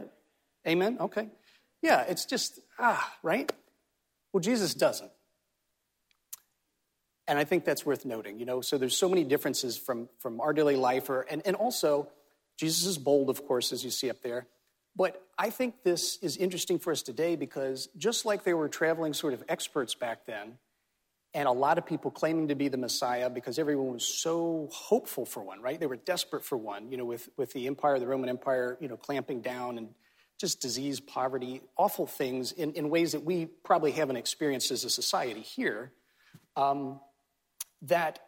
Amen? 0.66 0.98
Okay. 1.00 1.28
Yeah, 1.82 2.02
it's 2.02 2.24
just, 2.24 2.58
ah, 2.78 3.14
right? 3.22 3.50
Well, 4.32 4.40
Jesus 4.40 4.74
doesn't. 4.74 5.10
And 7.28 7.38
I 7.38 7.44
think 7.44 7.64
that's 7.64 7.84
worth 7.84 8.04
noting, 8.04 8.38
you 8.38 8.46
know. 8.46 8.60
So 8.60 8.78
there's 8.78 8.96
so 8.96 9.08
many 9.08 9.24
differences 9.24 9.76
from, 9.76 10.08
from 10.20 10.40
our 10.40 10.52
daily 10.52 10.76
life, 10.76 11.10
or, 11.10 11.22
and, 11.22 11.42
and 11.44 11.56
also, 11.56 12.08
Jesus 12.56 12.86
is 12.86 12.98
bold, 12.98 13.30
of 13.30 13.46
course, 13.46 13.72
as 13.72 13.84
you 13.84 13.90
see 13.90 14.10
up 14.10 14.22
there. 14.22 14.46
But 14.96 15.22
I 15.38 15.50
think 15.50 15.82
this 15.82 16.18
is 16.22 16.36
interesting 16.36 16.78
for 16.78 16.90
us 16.90 17.02
today 17.02 17.36
because 17.36 17.88
just 17.96 18.24
like 18.24 18.44
they 18.44 18.54
were 18.54 18.68
traveling 18.68 19.12
sort 19.12 19.34
of 19.34 19.44
experts 19.48 19.94
back 19.94 20.24
then, 20.26 20.58
and 21.36 21.46
a 21.46 21.52
lot 21.52 21.76
of 21.76 21.84
people 21.84 22.10
claiming 22.10 22.48
to 22.48 22.54
be 22.54 22.68
the 22.68 22.78
Messiah 22.78 23.28
because 23.28 23.58
everyone 23.58 23.92
was 23.92 24.06
so 24.06 24.70
hopeful 24.72 25.26
for 25.26 25.42
one, 25.42 25.60
right? 25.60 25.78
They 25.78 25.84
were 25.84 25.96
desperate 25.96 26.42
for 26.42 26.56
one, 26.56 26.90
you 26.90 26.96
know, 26.96 27.04
with, 27.04 27.28
with 27.36 27.52
the 27.52 27.66
empire, 27.66 27.98
the 27.98 28.06
Roman 28.06 28.30
Empire, 28.30 28.78
you 28.80 28.88
know, 28.88 28.96
clamping 28.96 29.42
down 29.42 29.76
and 29.76 29.90
just 30.40 30.62
disease, 30.62 30.98
poverty, 30.98 31.60
awful 31.76 32.06
things 32.06 32.52
in, 32.52 32.72
in 32.72 32.88
ways 32.88 33.12
that 33.12 33.22
we 33.22 33.44
probably 33.44 33.92
haven't 33.92 34.16
experienced 34.16 34.70
as 34.70 34.84
a 34.84 34.88
society 34.88 35.42
here. 35.42 35.92
Um, 36.56 37.00
that 37.82 38.18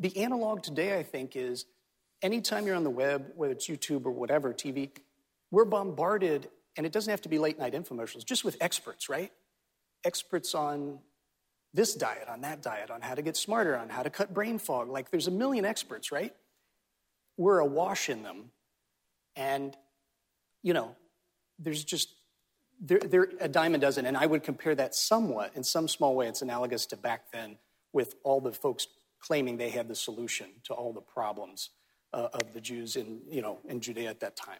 the 0.00 0.16
analog 0.16 0.64
today, 0.64 0.98
I 0.98 1.04
think, 1.04 1.36
is 1.36 1.64
anytime 2.22 2.66
you're 2.66 2.74
on 2.74 2.82
the 2.82 2.90
web, 2.90 3.30
whether 3.36 3.52
it's 3.52 3.68
YouTube 3.68 4.04
or 4.04 4.10
whatever, 4.10 4.52
TV, 4.52 4.90
we're 5.52 5.64
bombarded, 5.64 6.48
and 6.76 6.84
it 6.84 6.90
doesn't 6.90 7.10
have 7.10 7.22
to 7.22 7.28
be 7.28 7.38
late 7.38 7.56
night 7.56 7.72
infomercials, 7.72 8.24
just 8.24 8.44
with 8.44 8.56
experts, 8.60 9.08
right? 9.08 9.30
Experts 10.04 10.56
on 10.56 10.98
this 11.76 11.94
diet, 11.94 12.26
on 12.28 12.40
that 12.40 12.62
diet, 12.62 12.90
on 12.90 13.02
how 13.02 13.14
to 13.14 13.22
get 13.22 13.36
smarter, 13.36 13.76
on 13.76 13.90
how 13.90 14.02
to 14.02 14.10
cut 14.10 14.32
brain 14.32 14.58
fog. 14.58 14.88
Like 14.88 15.10
there's 15.10 15.26
a 15.26 15.30
million 15.30 15.64
experts, 15.64 16.10
right? 16.10 16.34
We're 17.36 17.58
awash 17.58 18.08
in 18.08 18.22
them. 18.22 18.50
And, 19.36 19.76
you 20.62 20.72
know, 20.72 20.96
there's 21.58 21.84
just, 21.84 22.08
they're, 22.80 22.98
they're 22.98 23.28
a 23.40 23.48
dime 23.48 23.74
a 23.74 23.78
dozen. 23.78 24.06
And 24.06 24.16
I 24.16 24.24
would 24.24 24.42
compare 24.42 24.74
that 24.74 24.94
somewhat, 24.94 25.52
in 25.54 25.62
some 25.62 25.86
small 25.86 26.16
way, 26.16 26.28
it's 26.28 26.40
analogous 26.40 26.86
to 26.86 26.96
back 26.96 27.30
then 27.30 27.58
with 27.92 28.14
all 28.24 28.40
the 28.40 28.52
folks 28.52 28.86
claiming 29.20 29.58
they 29.58 29.70
had 29.70 29.86
the 29.86 29.94
solution 29.94 30.46
to 30.64 30.72
all 30.72 30.92
the 30.92 31.00
problems 31.00 31.70
uh, 32.14 32.28
of 32.32 32.54
the 32.54 32.60
Jews 32.60 32.96
in, 32.96 33.20
you 33.28 33.42
know, 33.42 33.58
in 33.68 33.80
Judea 33.80 34.08
at 34.08 34.20
that 34.20 34.34
time. 34.34 34.58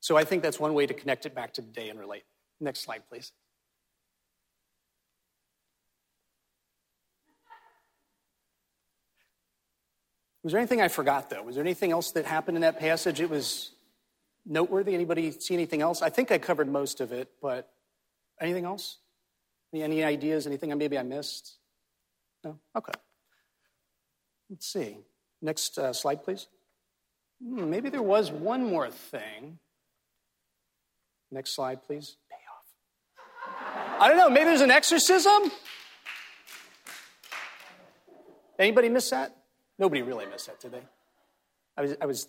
So 0.00 0.16
I 0.16 0.24
think 0.24 0.42
that's 0.42 0.58
one 0.58 0.74
way 0.74 0.86
to 0.86 0.94
connect 0.94 1.24
it 1.26 1.34
back 1.34 1.52
to 1.54 1.62
today 1.62 1.88
and 1.88 1.98
relate. 1.98 2.24
Next 2.60 2.80
slide, 2.80 3.02
please. 3.08 3.32
Was 10.42 10.52
there 10.52 10.60
anything 10.60 10.80
I 10.80 10.88
forgot, 10.88 11.30
though? 11.30 11.42
Was 11.42 11.56
there 11.56 11.64
anything 11.64 11.90
else 11.90 12.12
that 12.12 12.24
happened 12.24 12.56
in 12.56 12.62
that 12.62 12.78
passage? 12.78 13.20
It 13.20 13.28
was 13.28 13.72
noteworthy. 14.46 14.94
Anybody 14.94 15.32
see 15.32 15.54
anything 15.54 15.82
else? 15.82 16.00
I 16.00 16.10
think 16.10 16.30
I 16.30 16.38
covered 16.38 16.68
most 16.68 17.00
of 17.00 17.12
it, 17.12 17.28
but 17.42 17.70
anything 18.40 18.64
else? 18.64 18.98
Any, 19.72 19.82
any 19.82 20.04
ideas? 20.04 20.46
Anything 20.46 20.76
maybe 20.78 20.98
I 20.98 21.02
missed? 21.02 21.56
No? 22.44 22.58
Okay. 22.76 22.92
Let's 24.48 24.66
see. 24.66 24.96
Next 25.42 25.78
uh, 25.78 25.92
slide, 25.92 26.24
please. 26.24 26.46
Hmm, 27.42 27.68
maybe 27.68 27.90
there 27.90 28.02
was 28.02 28.30
one 28.30 28.64
more 28.64 28.90
thing. 28.90 29.58
Next 31.30 31.54
slide, 31.54 31.82
please. 31.82 32.16
Payoff. 32.30 34.00
I 34.00 34.08
don't 34.08 34.16
know, 34.16 34.30
maybe 34.30 34.46
there's 34.46 34.60
an 34.60 34.70
exorcism? 34.70 35.50
Anybody 38.58 38.88
miss 38.88 39.10
that? 39.10 39.37
Nobody 39.78 40.02
really 40.02 40.26
missed 40.26 40.46
that, 40.46 40.60
did 40.60 40.72
they? 40.72 40.82
I 41.76 41.82
was, 41.82 41.96
I 42.00 42.06
was 42.06 42.28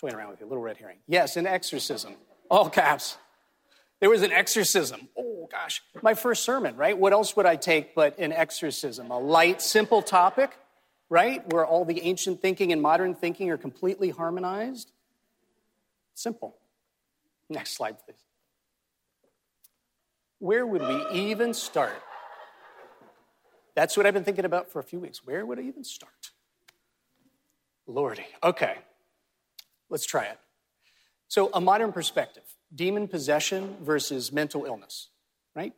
toying 0.00 0.14
around 0.14 0.30
with 0.30 0.40
you, 0.40 0.46
a 0.46 0.48
little 0.48 0.62
red 0.62 0.78
herring. 0.78 0.98
Yes, 1.06 1.36
an 1.36 1.46
exorcism. 1.46 2.14
All 2.48 2.70
caps. 2.70 3.18
There 4.00 4.10
was 4.10 4.22
an 4.22 4.32
exorcism. 4.32 5.08
Oh, 5.16 5.48
gosh. 5.50 5.82
My 6.02 6.14
first 6.14 6.42
sermon, 6.42 6.76
right? 6.76 6.96
What 6.96 7.12
else 7.12 7.36
would 7.36 7.46
I 7.46 7.56
take 7.56 7.94
but 7.94 8.18
an 8.18 8.32
exorcism? 8.32 9.10
A 9.10 9.18
light, 9.18 9.62
simple 9.62 10.02
topic, 10.02 10.56
right? 11.08 11.48
Where 11.52 11.64
all 11.64 11.84
the 11.84 12.02
ancient 12.02 12.42
thinking 12.42 12.72
and 12.72 12.82
modern 12.82 13.14
thinking 13.14 13.50
are 13.50 13.58
completely 13.58 14.10
harmonized. 14.10 14.90
Simple. 16.14 16.56
Next 17.48 17.76
slide, 17.76 17.96
please. 18.04 18.16
Where 20.38 20.66
would 20.66 20.82
we 20.82 21.06
even 21.12 21.54
start? 21.54 22.02
That's 23.74 23.96
what 23.96 24.06
I've 24.06 24.14
been 24.14 24.24
thinking 24.24 24.44
about 24.44 24.72
for 24.72 24.80
a 24.80 24.82
few 24.82 24.98
weeks. 24.98 25.24
Where 25.24 25.46
would 25.46 25.58
I 25.58 25.62
even 25.62 25.84
start? 25.84 26.32
Lordy. 27.92 28.26
Okay, 28.42 28.76
let's 29.90 30.06
try 30.06 30.24
it. 30.24 30.38
So, 31.28 31.50
a 31.54 31.60
modern 31.60 31.92
perspective 31.92 32.44
demon 32.74 33.06
possession 33.06 33.76
versus 33.82 34.32
mental 34.32 34.64
illness, 34.64 35.08
right? 35.54 35.74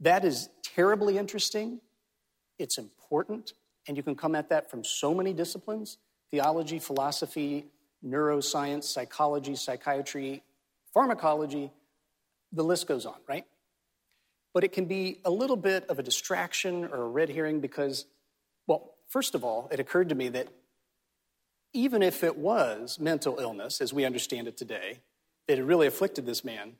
That 0.00 0.24
is 0.24 0.48
terribly 0.62 1.16
interesting. 1.16 1.80
It's 2.58 2.78
important, 2.78 3.52
and 3.86 3.96
you 3.96 4.02
can 4.02 4.14
come 4.14 4.34
at 4.34 4.48
that 4.48 4.70
from 4.70 4.84
so 4.84 5.14
many 5.14 5.32
disciplines 5.32 5.98
theology, 6.30 6.80
philosophy, 6.80 7.66
neuroscience, 8.04 8.84
psychology, 8.84 9.54
psychiatry, 9.54 10.42
pharmacology, 10.92 11.70
the 12.52 12.64
list 12.64 12.86
goes 12.86 13.06
on, 13.06 13.16
right? 13.28 13.44
But 14.54 14.64
it 14.64 14.72
can 14.72 14.86
be 14.86 15.20
a 15.24 15.30
little 15.30 15.56
bit 15.56 15.84
of 15.88 15.98
a 15.98 16.02
distraction 16.02 16.84
or 16.84 17.02
a 17.02 17.08
red 17.08 17.28
herring 17.28 17.60
because, 17.60 18.06
well, 18.66 18.94
first 19.08 19.34
of 19.34 19.44
all, 19.44 19.68
it 19.70 19.78
occurred 19.80 20.08
to 20.08 20.14
me 20.14 20.28
that 20.30 20.48
even 21.76 22.02
if 22.02 22.24
it 22.24 22.36
was 22.36 22.98
mental 22.98 23.38
illness, 23.38 23.80
as 23.80 23.92
we 23.92 24.04
understand 24.04 24.48
it 24.48 24.56
today, 24.56 25.00
that 25.46 25.58
had 25.58 25.66
really 25.66 25.86
afflicted 25.86 26.26
this 26.26 26.44
man, 26.44 26.72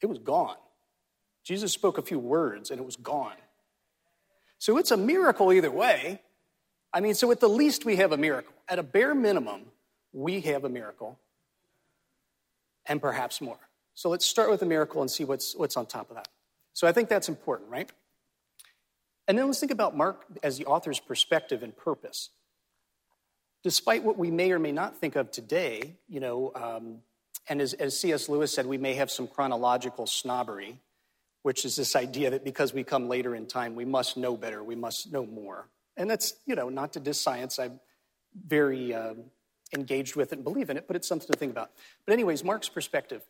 it 0.00 0.06
was 0.06 0.18
gone. 0.18 0.56
Jesus 1.44 1.72
spoke 1.72 1.98
a 1.98 2.02
few 2.02 2.18
words 2.18 2.70
and 2.70 2.80
it 2.80 2.84
was 2.84 2.96
gone. 2.96 3.36
So 4.58 4.78
it's 4.78 4.90
a 4.90 4.96
miracle 4.96 5.52
either 5.52 5.70
way. 5.70 6.20
I 6.92 7.00
mean, 7.00 7.14
so 7.14 7.30
at 7.30 7.40
the 7.40 7.48
least, 7.48 7.84
we 7.84 7.96
have 7.96 8.12
a 8.12 8.16
miracle. 8.16 8.54
At 8.68 8.78
a 8.78 8.82
bare 8.82 9.14
minimum, 9.14 9.62
we 10.12 10.40
have 10.42 10.64
a 10.64 10.68
miracle 10.68 11.18
and 12.86 13.00
perhaps 13.00 13.40
more. 13.40 13.58
So 13.94 14.08
let's 14.08 14.24
start 14.24 14.50
with 14.50 14.62
a 14.62 14.66
miracle 14.66 15.02
and 15.02 15.10
see 15.10 15.24
what's, 15.24 15.54
what's 15.54 15.76
on 15.76 15.86
top 15.86 16.10
of 16.10 16.16
that. 16.16 16.28
So 16.72 16.86
I 16.86 16.92
think 16.92 17.08
that's 17.08 17.28
important, 17.28 17.70
right? 17.70 17.90
And 19.28 19.38
then 19.38 19.46
let's 19.46 19.60
think 19.60 19.72
about 19.72 19.96
Mark 19.96 20.24
as 20.42 20.58
the 20.58 20.66
author's 20.66 20.98
perspective 20.98 21.62
and 21.62 21.76
purpose. 21.76 22.30
Despite 23.62 24.02
what 24.02 24.18
we 24.18 24.30
may 24.30 24.50
or 24.50 24.58
may 24.58 24.72
not 24.72 24.96
think 24.96 25.16
of 25.16 25.30
today, 25.30 25.94
you 26.08 26.20
know, 26.20 26.52
um, 26.54 26.98
and 27.48 27.60
as, 27.60 27.74
as 27.74 27.98
C.S. 27.98 28.28
Lewis 28.28 28.52
said, 28.52 28.66
we 28.66 28.78
may 28.78 28.94
have 28.94 29.10
some 29.10 29.26
chronological 29.26 30.06
snobbery, 30.06 30.78
which 31.42 31.64
is 31.64 31.76
this 31.76 31.96
idea 31.96 32.30
that 32.30 32.44
because 32.44 32.72
we 32.72 32.84
come 32.84 33.08
later 33.08 33.34
in 33.34 33.46
time, 33.46 33.74
we 33.74 33.84
must 33.84 34.16
know 34.16 34.36
better, 34.36 34.62
we 34.62 34.76
must 34.76 35.12
know 35.12 35.26
more. 35.26 35.68
And 35.96 36.08
that's, 36.08 36.34
you 36.46 36.54
know, 36.54 36.68
not 36.68 36.92
to 36.94 37.00
diss 37.00 37.20
science. 37.20 37.58
I'm 37.58 37.80
very 38.46 38.94
uh, 38.94 39.14
engaged 39.74 40.16
with 40.16 40.32
it 40.32 40.36
and 40.36 40.44
believe 40.44 40.70
in 40.70 40.76
it, 40.76 40.86
but 40.86 40.96
it's 40.96 41.06
something 41.06 41.28
to 41.30 41.38
think 41.38 41.52
about. 41.52 41.70
But, 42.06 42.12
anyways, 42.14 42.44
Mark's 42.44 42.68
perspective. 42.68 43.22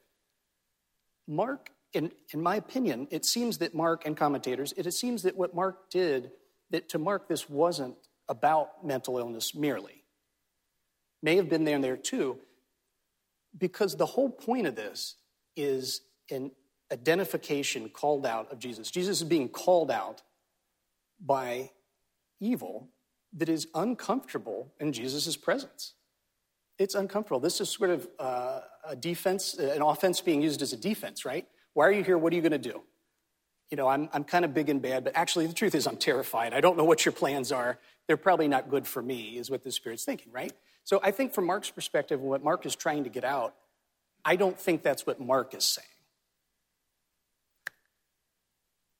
Mark, 1.26 1.70
in, 1.92 2.12
in 2.32 2.42
my 2.42 2.56
opinion, 2.56 3.08
it 3.10 3.24
seems 3.24 3.58
that 3.58 3.74
Mark 3.74 4.06
and 4.06 4.16
commentators, 4.16 4.72
it 4.76 4.90
seems 4.92 5.22
that 5.22 5.36
what 5.36 5.54
Mark 5.54 5.90
did, 5.90 6.30
that 6.70 6.88
to 6.90 6.98
Mark, 6.98 7.28
this 7.28 7.48
wasn't 7.48 7.96
about 8.28 8.84
mental 8.84 9.18
illness 9.18 9.54
merely. 9.54 10.01
May 11.22 11.36
have 11.36 11.48
been 11.48 11.64
there 11.64 11.76
and 11.76 11.84
there 11.84 11.96
too, 11.96 12.38
because 13.56 13.96
the 13.96 14.06
whole 14.06 14.30
point 14.30 14.66
of 14.66 14.74
this 14.74 15.16
is 15.56 16.02
an 16.30 16.50
identification 16.92 17.88
called 17.88 18.26
out 18.26 18.50
of 18.52 18.58
Jesus. 18.58 18.90
Jesus 18.90 19.18
is 19.22 19.28
being 19.28 19.48
called 19.48 19.90
out 19.90 20.22
by 21.24 21.70
evil 22.40 22.88
that 23.34 23.48
is 23.48 23.68
uncomfortable 23.74 24.72
in 24.80 24.92
Jesus' 24.92 25.36
presence 25.36 25.94
it's 26.82 26.94
uncomfortable. 26.94 27.40
This 27.40 27.60
is 27.60 27.70
sort 27.70 27.90
of 27.90 28.08
uh, 28.18 28.60
a 28.88 28.96
defense, 28.96 29.56
uh, 29.58 29.72
an 29.74 29.82
offense 29.82 30.20
being 30.20 30.42
used 30.42 30.62
as 30.62 30.72
a 30.72 30.76
defense, 30.76 31.24
right? 31.24 31.46
Why 31.74 31.86
are 31.86 31.92
you 31.92 32.02
here? 32.02 32.18
What 32.18 32.32
are 32.32 32.36
you 32.36 32.42
going 32.42 32.52
to 32.52 32.58
do? 32.58 32.82
You 33.70 33.76
know, 33.76 33.88
I'm, 33.88 34.08
I'm 34.12 34.24
kind 34.24 34.44
of 34.44 34.52
big 34.52 34.68
and 34.68 34.82
bad, 34.82 35.04
but 35.04 35.16
actually, 35.16 35.46
the 35.46 35.54
truth 35.54 35.74
is, 35.74 35.86
I'm 35.86 35.96
terrified. 35.96 36.52
I 36.52 36.60
don't 36.60 36.76
know 36.76 36.84
what 36.84 37.04
your 37.04 37.12
plans 37.12 37.52
are. 37.52 37.78
They're 38.06 38.18
probably 38.18 38.48
not 38.48 38.68
good 38.68 38.86
for 38.86 39.00
me, 39.00 39.38
is 39.38 39.50
what 39.50 39.62
the 39.62 39.72
Spirit's 39.72 40.04
thinking, 40.04 40.30
right? 40.32 40.52
So 40.84 41.00
I 41.02 41.10
think 41.10 41.32
from 41.32 41.46
Mark's 41.46 41.70
perspective, 41.70 42.20
what 42.20 42.42
Mark 42.42 42.66
is 42.66 42.74
trying 42.74 43.04
to 43.04 43.10
get 43.10 43.24
out, 43.24 43.54
I 44.24 44.36
don't 44.36 44.58
think 44.58 44.82
that's 44.82 45.06
what 45.06 45.20
Mark 45.20 45.54
is 45.54 45.64
saying. 45.64 45.86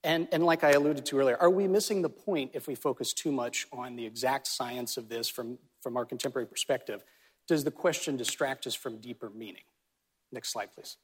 And, 0.04 0.28
and 0.32 0.44
like 0.44 0.64
I 0.64 0.70
alluded 0.70 1.06
to 1.06 1.18
earlier, 1.18 1.36
are 1.36 1.50
we 1.50 1.68
missing 1.68 2.02
the 2.02 2.08
point 2.08 2.52
if 2.54 2.66
we 2.66 2.74
focus 2.74 3.12
too 3.12 3.30
much 3.30 3.66
on 3.72 3.94
the 3.94 4.04
exact 4.04 4.48
science 4.48 4.96
of 4.96 5.08
this 5.08 5.28
from, 5.28 5.58
from 5.80 5.96
our 5.96 6.04
contemporary 6.04 6.46
perspective? 6.46 7.04
does 7.48 7.64
the 7.64 7.70
question 7.70 8.16
distract 8.16 8.66
us 8.66 8.74
from 8.74 8.98
deeper 8.98 9.30
meaning? 9.30 9.64
Next 10.30 10.52
slide, 10.52 10.72
please. 10.72 10.96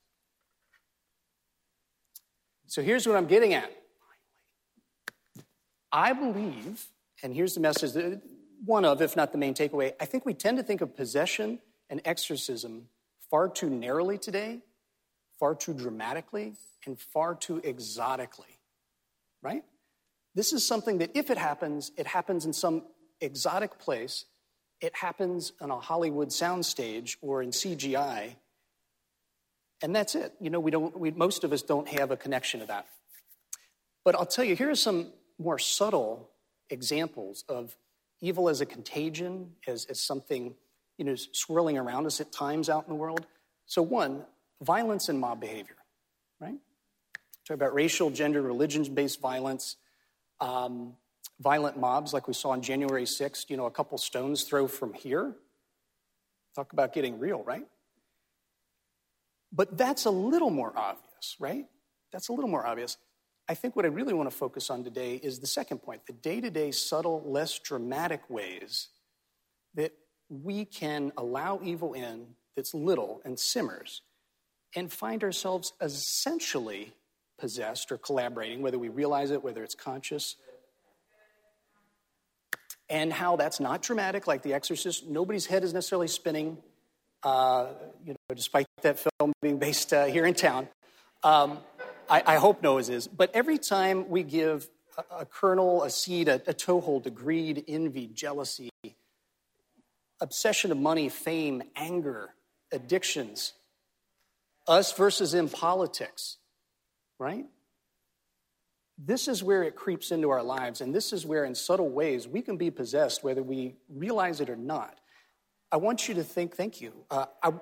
So 2.67 2.83
here's 2.83 3.07
what 3.07 3.17
I'm 3.17 3.27
getting 3.27 3.55
at. 3.55 3.71
I 5.91 6.13
believe, 6.13 6.87
and 7.23 7.35
here's 7.35 7.55
the 7.55 7.61
message 7.61 7.93
one 8.65 8.85
of, 8.85 9.01
if 9.03 9.17
not 9.17 9.33
the 9.33 9.39
main 9.39 9.55
takeaway, 9.55 9.93
I 10.01 10.05
think 10.05 10.27
we 10.27 10.35
tend 10.35 10.59
to 10.59 10.63
think 10.63 10.81
of 10.81 10.97
possession 10.97 11.59
and 11.91 12.01
exorcism 12.05 12.89
far 13.31 13.49
too 13.49 13.71
narrowly 13.71 14.19
today, 14.19 14.61
far 15.39 15.55
too 15.55 15.75
dramatically, 15.75 16.55
and 16.87 16.99
far 16.99 17.35
too 17.35 17.61
exotically, 17.65 18.59
right? 19.43 19.65
This 20.35 20.53
is 20.53 20.67
something 20.67 20.99
that 20.99 21.11
if 21.15 21.31
it 21.31 21.39
happens, 21.39 21.93
it 21.97 22.07
happens 22.07 22.45
in 22.45 22.53
some 22.53 22.83
exotic 23.21 23.79
place, 23.79 24.25
it 24.81 24.95
happens 24.95 25.53
on 25.61 25.71
a 25.71 25.79
Hollywood 25.79 26.29
soundstage 26.29 27.17
or 27.21 27.43
in 27.43 27.51
CGI, 27.51 28.37
and 29.83 29.95
that's 29.95 30.15
it. 30.15 30.33
You 30.41 30.51
know, 30.51 30.61
we 30.61 30.71
don't, 30.71 30.99
we, 30.99 31.11
most 31.11 31.45
of 31.45 31.53
us 31.53 31.63
don't 31.63 31.89
have 31.89 32.11
a 32.11 32.17
connection 32.17 32.61
to 32.61 32.67
that. 32.67 32.87
But 34.05 34.15
I'll 34.15 34.27
tell 34.27 34.45
you, 34.45 34.57
here 34.57 34.71
are 34.71 34.75
some 34.75 35.13
more 35.39 35.59
subtle 35.59 36.31
examples 36.71 37.45
of 37.49 37.77
evil 38.21 38.49
as 38.49 38.61
a 38.61 38.67
contagion, 38.67 39.53
as, 39.67 39.85
as 39.87 40.01
something, 40.01 40.55
you 40.97 41.05
know, 41.05 41.15
swirling 41.15 41.79
around 41.79 42.07
us 42.07 42.21
at 42.21 42.33
times 42.33 42.69
out 42.69 42.85
in 42.87 42.91
the 42.91 42.99
world. 42.99 43.27
So, 43.67 43.83
one, 43.83 44.25
violence 44.61 45.09
and 45.09 45.19
mob 45.19 45.41
behavior, 45.41 45.77
right? 46.41 46.57
Talk 47.47 47.55
about 47.55 47.75
racial, 47.75 48.11
gender, 48.11 48.43
religion 48.43 48.83
based 48.95 49.21
violence, 49.21 49.77
um, 50.41 50.95
violent 51.41 51.79
mobs 51.79 52.13
like 52.13 52.27
we 52.27 52.35
saw 52.35 52.51
on 52.51 52.63
January 52.63 53.05
6th, 53.05 53.49
you 53.49 53.57
know, 53.57 53.67
a 53.67 53.71
couple 53.71 53.97
stones 53.99 54.45
throw 54.45 54.67
from 54.67 54.93
here. 54.93 55.35
Talk 56.55 56.73
about 56.73 56.93
getting 56.93 57.19
real, 57.19 57.43
right? 57.45 57.67
But 59.53 59.79
that's 59.79 60.05
a 60.05 60.11
little 60.11 60.51
more 60.51 60.73
obvious, 60.77 61.37
right? 61.39 61.67
That's 62.13 62.29
a 62.29 62.33
little 62.33 62.51
more 62.51 62.67
obvious. 62.67 62.97
I 63.49 63.55
think 63.55 63.77
what 63.77 63.87
I 63.87 63.89
really 63.89 64.13
want 64.13 64.31
to 64.31 64.37
focus 64.37 64.69
on 64.69 64.85
today 64.85 65.15
is 65.17 65.39
the 65.39 65.47
second 65.47 65.79
point 65.79 66.07
the 66.07 66.13
day 66.13 66.41
to 66.41 66.51
day, 66.51 66.71
subtle, 66.71 67.23
less 67.25 67.59
dramatic 67.59 68.29
ways 68.29 68.89
that 69.75 69.93
we 70.29 70.67
can 70.67 71.13
allow 71.17 71.59
evil 71.63 71.95
in 71.95 72.27
that's 72.57 72.75
little 72.75 73.23
and 73.25 73.39
simmers 73.39 74.03
and 74.77 74.93
find 74.93 75.25
ourselves 75.25 75.73
essentially 75.81 76.93
possessed 77.39 77.91
or 77.91 77.97
collaborating, 77.97 78.61
whether 78.61 78.79
we 78.79 78.91
realize 78.91 79.31
it, 79.31 79.43
whether 79.43 79.63
it's 79.63 79.75
conscious. 79.75 80.37
And 82.91 83.13
how 83.13 83.37
that's 83.37 83.61
not 83.61 83.81
dramatic, 83.83 84.27
like 84.27 84.43
The 84.43 84.53
Exorcist. 84.55 85.07
Nobody's 85.07 85.47
head 85.47 85.63
is 85.63 85.73
necessarily 85.73 86.09
spinning, 86.09 86.59
uh, 87.23 87.69
you 88.05 88.13
know, 88.13 88.35
despite 88.35 88.67
that 88.83 88.99
film 88.99 89.33
being 89.41 89.59
based 89.59 89.93
uh, 89.93 90.07
here 90.07 90.27
in 90.27 90.35
town. 90.35 90.69
Um, 91.23 91.59
I, 92.09 92.23
I, 92.27 92.37
hope 92.37 92.63
Noah's 92.63 92.89
is. 92.89 93.07
But 93.07 93.31
every 93.35 93.59
time 93.59 94.09
we 94.09 94.23
give 94.23 94.69
a, 94.97 95.21
a 95.21 95.27
kernel, 95.27 95.83
a 95.83 95.91
seed, 95.91 96.29
a, 96.29 96.41
a 96.47 96.55
toehold 96.55 97.05
to 97.05 97.11
greed, 97.11 97.65
envy, 97.69 98.07
jealousy, 98.07 98.71
obsession 100.21 100.73
of 100.73 100.79
money, 100.79 101.09
fame, 101.09 101.63
anger, 101.77 102.35
addictions, 102.73 103.55
us 104.67 104.93
versus 104.93 105.35
in 105.35 105.49
politics, 105.49 106.37
right? 107.19 107.47
This 108.99 109.29
is 109.29 109.43
where 109.45 109.63
it 109.63 109.77
creeps 109.77 110.11
into 110.11 110.31
our 110.31 110.43
lives, 110.43 110.81
and 110.81 110.95
this 110.95 111.13
is 111.13 111.25
where, 111.25 111.45
in 111.45 111.55
subtle 111.55 111.89
ways, 111.89 112.27
we 112.27 112.43
can 112.43 112.57
be 112.57 112.71
possessed, 112.71 113.23
whether 113.23 113.43
we 113.43 113.77
realize 113.89 114.41
it 114.41 114.51
or 114.51 114.57
not. 114.57 114.99
I 115.71 115.77
want 115.77 116.09
you 116.09 116.15
to 116.15 116.25
think, 116.25 116.57
thank 116.57 116.81
you. 116.81 116.93
Uh, 117.11 117.27
I, 117.43 117.53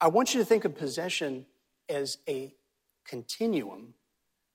I 0.00 0.08
want 0.08 0.34
you 0.34 0.40
to 0.40 0.44
think 0.44 0.64
of 0.64 0.76
possession 0.76 1.46
as 1.88 2.18
a 2.28 2.54
continuum, 3.06 3.94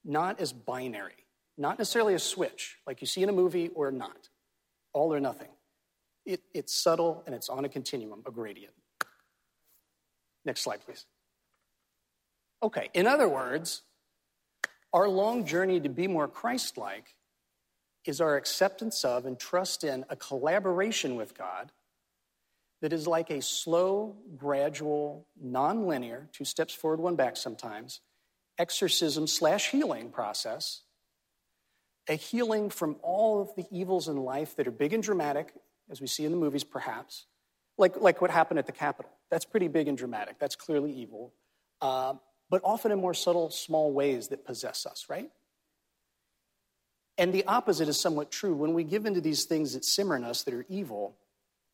not 0.03 0.39
as 0.39 0.53
binary, 0.53 1.25
not 1.58 1.77
necessarily 1.77 2.13
a 2.13 2.20
switch, 2.20 2.77
like 2.86 3.01
you 3.01 3.08
see 3.08 3.24
in 3.24 3.29
a 3.29 3.34
movie 3.34 3.70
or 3.70 3.91
not, 3.91 4.29
all 4.93 5.13
or 5.13 5.20
nothing. 5.20 5.50
It, 6.25 6.41
it's 6.53 6.74
subtle 6.74 7.24
and 7.25 7.34
it's 7.34 7.50
on 7.50 7.65
a 7.65 7.70
continuum, 7.70 8.22
a 8.25 8.31
gradient. 8.31 8.74
Next 10.46 10.62
slide, 10.62 10.81
please. 10.86 11.05
Okay, 12.63 12.89
in 12.93 13.08
other 13.08 13.28
words, 13.28 13.82
our 14.93 15.08
long 15.08 15.45
journey 15.45 15.80
to 15.80 15.89
be 15.89 16.08
more 16.08 16.28
Christ 16.28 16.78
like 16.78 17.15
is 18.06 18.21
our 18.21 18.36
acceptance 18.36 19.04
of 19.06 19.26
and 19.26 19.39
trust 19.39 19.84
in 19.84 20.06
a 20.10 20.15
collaboration 20.15 21.15
with 21.15 21.38
God 21.38 21.71
that 22.82 22.93
is 22.93 23.08
like 23.08 23.30
a 23.30 23.41
slow, 23.41 24.15
gradual, 24.36 25.28
non-linear, 25.39 26.28
two 26.34 26.45
steps 26.45 26.73
forward, 26.73 26.99
one 26.99 27.15
back 27.15 27.38
sometimes, 27.38 28.02
exorcism 28.62 29.26
slash 29.26 29.71
healing 29.71 30.12
process. 30.12 30.82
A 32.08 32.13
healing 32.13 32.69
from 32.69 32.95
all 33.02 33.41
of 33.41 33.56
the 33.56 33.65
evils 33.71 34.08
in 34.08 34.17
life 34.17 34.56
that 34.56 34.67
are 34.67 34.71
big 34.71 34.93
and 34.93 35.04
dramatic, 35.04 35.54
as 35.89 36.00
we 36.00 36.08
see 36.08 36.26
in 36.26 36.32
the 36.32 36.38
movies, 36.38 36.63
perhaps, 36.63 37.26
like, 37.78 38.00
like 38.00 38.21
what 38.21 38.30
happened 38.30 38.60
at 38.60 38.67
the 38.67 38.71
Capitol. 38.71 39.12
That's 39.32 39.45
pretty 39.45 39.67
big 39.67 39.88
and 39.88 39.97
dramatic. 39.97 40.38
That's 40.39 40.56
clearly 40.56 40.91
evil. 40.91 41.34
Uh, 41.82 42.13
but 42.50 42.62
often 42.63 42.91
in 42.91 43.00
more 43.00 43.13
subtle, 43.13 43.50
small 43.50 43.91
ways 43.91 44.28
that 44.28 44.45
possess 44.45 44.86
us, 44.86 45.08
right? 45.10 45.32
And 47.17 47.34
the 47.34 47.45
opposite 47.45 47.88
is 47.88 48.00
somewhat 48.00 48.30
true. 48.30 48.54
When 48.54 48.74
we 48.74 48.84
give 48.84 49.06
into 49.06 49.21
these 49.21 49.45
things 49.45 49.74
that 49.74 49.86
simmer 49.86 50.15
in 50.15 50.24
us 50.24 50.43
that 50.43 50.54
are 50.54 50.65
evil, 50.69 51.15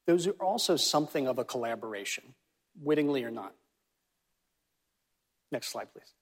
those 0.06 0.28
are 0.28 0.38
also 0.40 0.78
something 0.78 1.28
of 1.28 1.38
a 1.38 1.44
collaboration, 1.44 2.36
wittingly 2.82 3.24
or 3.24 3.32
not. 3.32 3.54
Next 5.52 5.70
slide, 5.70 5.92
please. 5.94 6.14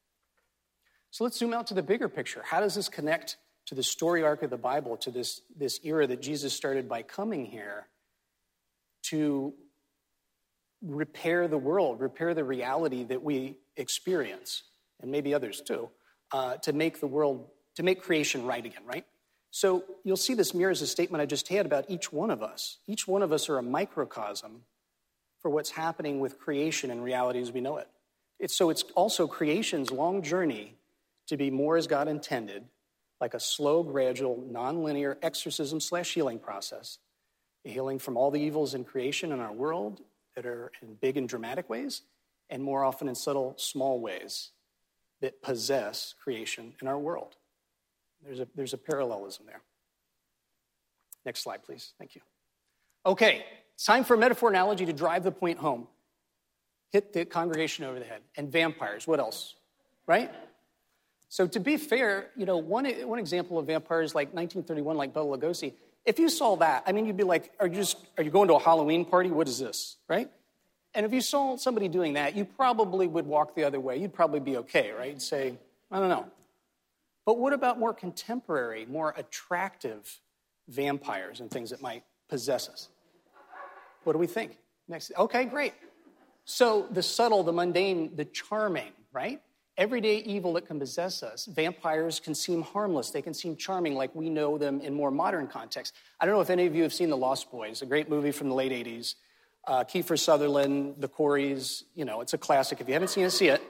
So 1.16 1.24
let's 1.24 1.40
zoom 1.40 1.54
out 1.54 1.68
to 1.68 1.74
the 1.74 1.82
bigger 1.82 2.10
picture. 2.10 2.42
How 2.44 2.60
does 2.60 2.76
this 2.76 2.90
connect 2.90 3.38
to 3.68 3.76
the 3.76 3.84
story 3.84 4.22
arc 4.22 4.44
of 4.44 4.50
the 4.50 4.58
Bible, 4.58 4.98
to 4.98 5.12
this, 5.12 5.40
this 5.56 5.80
era 5.82 6.06
that 6.06 6.22
Jesus 6.22 6.52
started 6.52 6.90
by 6.90 7.04
coming 7.04 7.46
here 7.46 7.88
to 9.04 9.54
repair 10.82 11.48
the 11.48 11.58
world, 11.58 12.02
repair 12.02 12.34
the 12.34 12.44
reality 12.44 13.06
that 13.06 13.24
we 13.24 13.56
experience, 13.78 14.64
and 15.02 15.10
maybe 15.10 15.34
others 15.34 15.62
too, 15.62 15.90
uh, 16.34 16.58
to 16.58 16.74
make 16.74 17.00
the 17.00 17.08
world, 17.08 17.48
to 17.78 17.84
make 17.84 18.02
creation 18.02 18.46
right 18.46 18.66
again, 18.66 18.84
right? 18.86 19.06
So 19.52 19.86
you'll 20.04 20.18
see 20.18 20.34
this 20.34 20.54
mirrors 20.54 20.82
a 20.82 20.88
statement 20.88 21.22
I 21.22 21.28
just 21.28 21.48
had 21.48 21.66
about 21.66 21.86
each 21.88 22.12
one 22.12 22.30
of 22.30 22.44
us. 22.44 22.80
Each 22.88 23.08
one 23.08 23.22
of 23.22 23.32
us 23.32 23.48
are 23.48 23.58
a 23.58 23.64
microcosm 23.64 24.64
for 25.40 25.50
what's 25.50 25.70
happening 25.70 26.20
with 26.20 26.40
creation 26.40 26.92
and 26.92 27.02
reality 27.02 27.40
as 27.40 27.54
we 27.54 27.62
know 27.62 27.78
it. 27.78 27.88
It's, 28.38 28.54
so 28.54 28.70
it's 28.70 28.84
also 28.96 29.28
creation's 29.28 29.92
long 29.92 30.22
journey 30.22 30.76
to 31.28 31.38
be 31.38 31.50
more 31.52 31.78
as 31.78 31.88
God 31.88 32.08
intended, 32.08 32.66
like 33.22 33.34
a 33.34 33.40
slow, 33.40 33.84
gradual, 33.84 34.44
nonlinear 34.52 35.18
exorcism 35.22 35.80
slash 35.80 36.14
healing 36.14 36.40
process, 36.40 37.00
healing 37.64 38.00
from 38.00 38.18
all 38.18 38.32
the 38.32 38.42
evils 38.42 38.74
in 38.74 38.84
creation 38.84 39.32
in 39.32 39.40
our 39.40 39.54
world 39.54 40.02
that 40.36 40.46
are 40.46 40.72
in 40.82 40.96
big 40.96 41.18
and 41.18 41.28
dramatic 41.28 41.70
ways, 41.70 42.02
and 42.50 42.62
more 42.62 42.84
often 42.84 43.08
in 43.08 43.16
subtle, 43.16 43.56
small 43.58 44.00
ways 44.00 44.52
that 45.22 45.42
possess 45.42 46.14
creation 46.22 46.74
in 46.82 46.88
our 46.88 47.00
world. 47.00 47.36
There's 48.24 48.40
a, 48.40 48.48
there's 48.56 48.74
a 48.74 48.78
parallelism 48.78 49.46
there. 49.46 49.62
Next 51.26 51.42
slide, 51.42 51.64
please. 51.64 51.94
Thank 51.98 52.16
you. 52.16 52.22
Okay, 53.06 53.46
time 53.84 54.04
for 54.04 54.18
metaphor 54.18 54.50
analogy 54.50 54.86
to 54.86 54.94
drive 54.94 55.24
the 55.24 55.32
point 55.32 55.58
home. 55.58 55.88
Hit 56.92 57.14
the 57.14 57.26
congregation 57.26 57.86
over 57.86 58.00
the 58.00 58.06
head. 58.06 58.22
And 58.38 58.52
vampires, 58.52 59.08
what 59.08 59.20
else? 59.20 59.56
Right? 60.08 60.32
So, 61.30 61.48
to 61.48 61.60
be 61.60 61.78
fair, 61.78 62.30
you 62.36 62.46
know, 62.46 62.58
one, 62.58 62.86
one 62.86 63.20
example 63.20 63.58
of 63.58 63.68
vampires 63.68 64.16
like 64.16 64.34
1931, 64.34 64.96
like 64.96 65.14
Bela 65.14 65.38
Lugosi, 65.38 65.74
if 66.06 66.20
you 66.20 66.30
saw 66.30 66.56
that, 66.58 66.84
I 66.86 66.92
mean, 66.92 67.06
you'd 67.06 67.18
be 67.18 67.24
like, 67.24 67.52
are 67.60 67.68
you 67.68 67.76
just, 67.76 67.98
are 68.18 68.24
you 68.24 68.30
going 68.30 68.48
to 68.50 68.54
a 68.56 68.60
Halloween 68.60 69.06
party? 69.06 69.32
What 69.32 69.48
is 69.48 69.60
this, 69.60 69.98
right? 70.08 70.30
And 70.94 71.06
if 71.06 71.12
you 71.12 71.20
saw 71.20 71.58
somebody 71.58 71.88
doing 71.88 72.14
that, 72.14 72.36
you 72.36 72.46
probably 72.46 73.08
would 73.08 73.26
walk 73.26 73.56
the 73.56 73.64
other 73.64 73.80
way. 73.80 73.98
You'd 73.98 74.14
probably 74.14 74.40
be 74.40 74.58
okay, 74.58 74.92
right? 74.92 75.10
You'd 75.10 75.22
say, 75.22 75.58
I 75.92 76.00
don't 76.00 76.10
know. 76.10 76.26
But 77.26 77.40
what 77.40 77.54
about 77.54 77.80
more 77.80 77.94
contemporary, 77.94 78.86
more 78.86 79.14
attractive 79.18 80.20
vampires 80.68 81.40
and 81.42 81.50
things 81.50 81.72
that 81.72 81.82
might 81.82 82.04
possess 82.30 82.70
us? 82.70 82.90
What 84.04 84.14
do 84.14 84.20
we 84.20 84.28
think? 84.28 84.58
Next, 84.88 85.12
okay, 85.18 85.46
great. 85.46 85.74
So 86.46 86.88
the 86.92 87.02
subtle, 87.02 87.44
the 87.44 87.52
mundane, 87.52 88.16
the 88.16 88.26
charming, 88.26 88.94
right? 89.12 89.42
Everyday 89.78 90.18
evil 90.20 90.54
that 90.54 90.66
can 90.66 90.80
possess 90.80 91.24
us. 91.24 91.46
Vampires 91.46 92.20
can 92.20 92.34
seem 92.34 92.62
harmless, 92.62 93.10
they 93.10 93.22
can 93.22 93.34
seem 93.34 93.56
charming 93.56 93.96
like 93.96 94.14
we 94.16 94.30
know 94.30 94.58
them 94.58 94.82
in 94.82 94.94
more 94.94 95.12
modern 95.12 95.48
contexts. 95.48 95.98
I 96.20 96.26
don't 96.26 96.36
know 96.36 96.42
if 96.42 96.50
any 96.50 96.66
of 96.66 96.76
you 96.76 96.84
have 96.84 96.94
seen 96.94 97.10
The 97.10 97.18
Lost 97.18 97.52
Boys, 97.52 97.82
a 97.82 97.86
great 97.86 98.10
movie 98.10 98.32
from 98.32 98.50
the 98.50 98.56
late 98.56 98.72
80s. 98.72 99.16
Uh, 99.68 99.84
Kiefer 99.84 100.18
Sutherland, 100.18 100.96
the 101.00 101.08
Coreys, 101.08 101.84
you 101.96 102.06
know, 102.06 102.22
it's 102.22 102.34
a 102.34 102.38
classic. 102.38 102.82
If 102.82 102.88
you 102.88 102.94
haven't 102.94 103.10
seen 103.10 103.26
it, 103.26 103.32
see 103.32 103.48
it. 103.48 103.62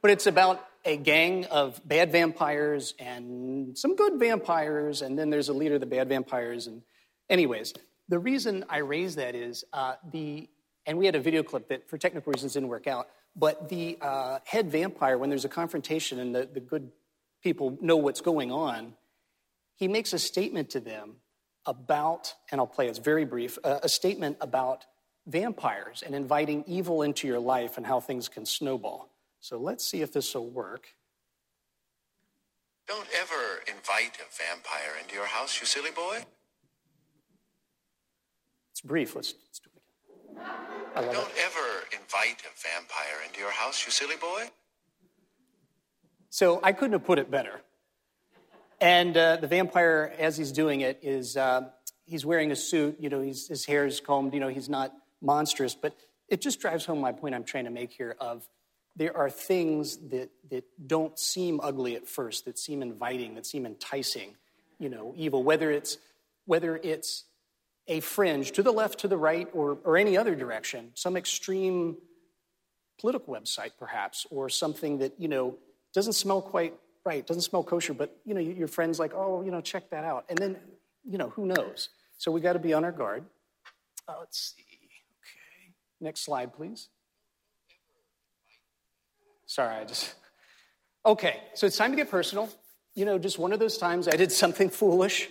But 0.00 0.12
it's 0.12 0.26
about 0.26 0.64
a 0.84 0.96
gang 0.96 1.44
of 1.46 1.80
bad 1.86 2.12
vampires 2.12 2.94
and 3.00 3.76
some 3.76 3.96
good 3.96 4.18
vampires, 4.20 5.02
and 5.02 5.18
then 5.18 5.30
there's 5.30 5.48
a 5.48 5.52
leader 5.52 5.74
of 5.74 5.80
the 5.80 5.86
bad 5.86 6.08
vampires. 6.08 6.68
And, 6.68 6.82
anyways, 7.28 7.74
the 8.08 8.20
reason 8.20 8.64
I 8.68 8.78
raise 8.78 9.16
that 9.16 9.34
is 9.34 9.64
uh, 9.72 9.96
the, 10.12 10.48
and 10.86 10.96
we 10.96 11.06
had 11.06 11.16
a 11.16 11.20
video 11.20 11.42
clip 11.42 11.68
that 11.68 11.90
for 11.90 11.98
technical 11.98 12.32
reasons 12.32 12.54
didn't 12.54 12.68
work 12.68 12.86
out 12.86 13.08
but 13.36 13.68
the 13.68 13.98
uh, 14.00 14.38
head 14.44 14.70
vampire, 14.70 15.18
when 15.18 15.30
there's 15.30 15.44
a 15.44 15.48
confrontation 15.48 16.18
and 16.18 16.34
the, 16.34 16.48
the 16.52 16.60
good 16.60 16.90
people 17.42 17.78
know 17.80 17.96
what's 17.96 18.20
going 18.20 18.50
on, 18.50 18.94
he 19.76 19.88
makes 19.88 20.12
a 20.12 20.18
statement 20.18 20.70
to 20.70 20.80
them 20.80 21.16
about, 21.66 22.34
and 22.50 22.60
I'll 22.60 22.66
play 22.66 22.88
it's 22.88 22.98
very 22.98 23.24
brief, 23.24 23.58
uh, 23.62 23.78
a 23.82 23.88
statement 23.88 24.38
about 24.40 24.86
vampires 25.26 26.02
and 26.04 26.14
inviting 26.14 26.64
evil 26.66 27.02
into 27.02 27.28
your 27.28 27.38
life 27.38 27.76
and 27.76 27.86
how 27.86 28.00
things 28.00 28.28
can 28.28 28.46
snowball. 28.46 29.10
So 29.40 29.58
let's 29.58 29.84
see 29.84 30.02
if 30.02 30.12
this 30.12 30.34
will 30.34 30.48
work. 30.48 30.88
Don't 32.88 33.06
ever 33.20 33.62
invite 33.68 34.16
a 34.16 34.26
vampire 34.34 34.96
into 35.00 35.14
your 35.14 35.26
house, 35.26 35.60
you 35.60 35.66
silly 35.66 35.90
boy. 35.90 36.24
It's 38.72 38.80
brief. 38.80 39.14
Let's, 39.14 39.34
let's 39.44 39.58
do 39.58 39.70
it 39.74 39.82
again. 40.32 40.87
I 40.98 41.02
love 41.02 41.14
Don't 41.14 41.30
it. 41.30 41.44
ever 41.44 41.84
invite 41.92 42.42
a 42.42 42.50
vampire 42.60 43.22
into 43.24 43.38
your 43.38 43.52
house, 43.52 43.86
you 43.86 43.92
silly 43.92 44.16
boy. 44.16 44.50
So 46.28 46.58
I 46.60 46.72
couldn't 46.72 46.94
have 46.94 47.04
put 47.04 47.20
it 47.20 47.30
better. 47.30 47.60
And 48.80 49.16
uh, 49.16 49.36
the 49.36 49.46
vampire, 49.46 50.12
as 50.18 50.36
he's 50.36 50.50
doing 50.50 50.80
it, 50.80 50.98
is 51.02 51.36
uh, 51.36 51.68
he's 52.04 52.26
wearing 52.26 52.50
a 52.50 52.56
suit. 52.56 52.96
You 52.98 53.10
know, 53.10 53.20
he's, 53.20 53.46
his 53.46 53.64
hair 53.64 53.86
is 53.86 54.00
combed. 54.00 54.34
You 54.34 54.40
know, 54.40 54.48
he's 54.48 54.68
not 54.68 54.92
monstrous. 55.22 55.76
But 55.76 55.94
it 56.28 56.40
just 56.40 56.60
drives 56.60 56.84
home 56.84 57.00
my 57.00 57.12
point 57.12 57.36
I'm 57.36 57.44
trying 57.44 57.66
to 57.66 57.70
make 57.70 57.92
here 57.92 58.16
of 58.18 58.48
there 58.96 59.16
are 59.16 59.30
things 59.30 59.98
that, 60.08 60.30
that 60.50 60.64
don't 60.84 61.16
seem 61.16 61.60
ugly 61.62 61.94
at 61.94 62.08
first, 62.08 62.44
that 62.46 62.58
seem 62.58 62.82
inviting, 62.82 63.36
that 63.36 63.46
seem 63.46 63.66
enticing, 63.66 64.34
you 64.80 64.88
know, 64.88 65.14
evil, 65.16 65.44
whether 65.44 65.70
it's, 65.70 65.96
whether 66.44 66.76
it's 66.76 67.24
a 67.88 68.00
fringe 68.00 68.52
to 68.52 68.62
the 68.62 68.70
left, 68.70 69.00
to 69.00 69.08
the 69.08 69.16
right, 69.16 69.48
or, 69.52 69.78
or 69.84 69.96
any 69.96 70.16
other 70.16 70.34
direction, 70.34 70.90
some 70.94 71.16
extreme 71.16 71.96
political 73.00 73.34
website 73.34 73.72
perhaps, 73.78 74.26
or 74.30 74.48
something 74.48 74.98
that, 74.98 75.14
you 75.18 75.28
know, 75.28 75.56
doesn't 75.94 76.12
smell 76.12 76.42
quite 76.42 76.74
right, 77.04 77.26
doesn't 77.26 77.42
smell 77.42 77.64
kosher, 77.64 77.94
but, 77.94 78.14
you 78.26 78.34
know, 78.34 78.40
your 78.40 78.68
friend's 78.68 78.98
like, 78.98 79.12
oh, 79.14 79.42
you 79.42 79.50
know, 79.50 79.62
check 79.62 79.88
that 79.90 80.04
out. 80.04 80.26
And 80.28 80.38
then, 80.38 80.56
you 81.04 81.16
know, 81.16 81.30
who 81.30 81.46
knows? 81.46 81.88
So 82.18 82.30
we 82.30 82.40
got 82.40 82.52
to 82.52 82.58
be 82.58 82.74
on 82.74 82.84
our 82.84 82.92
guard. 82.92 83.24
Uh, 84.06 84.14
let's 84.20 84.54
see. 84.54 84.62
Okay. 84.62 85.74
Next 86.00 86.20
slide, 86.20 86.52
please. 86.52 86.88
Sorry, 89.46 89.74
I 89.74 89.84
just. 89.84 90.14
Okay, 91.06 91.40
so 91.54 91.66
it's 91.66 91.76
time 91.76 91.92
to 91.92 91.96
get 91.96 92.10
personal. 92.10 92.50
You 92.94 93.06
know, 93.06 93.18
just 93.18 93.38
one 93.38 93.52
of 93.52 93.60
those 93.60 93.78
times 93.78 94.08
I 94.08 94.16
did 94.16 94.30
something 94.30 94.68
foolish 94.82 95.30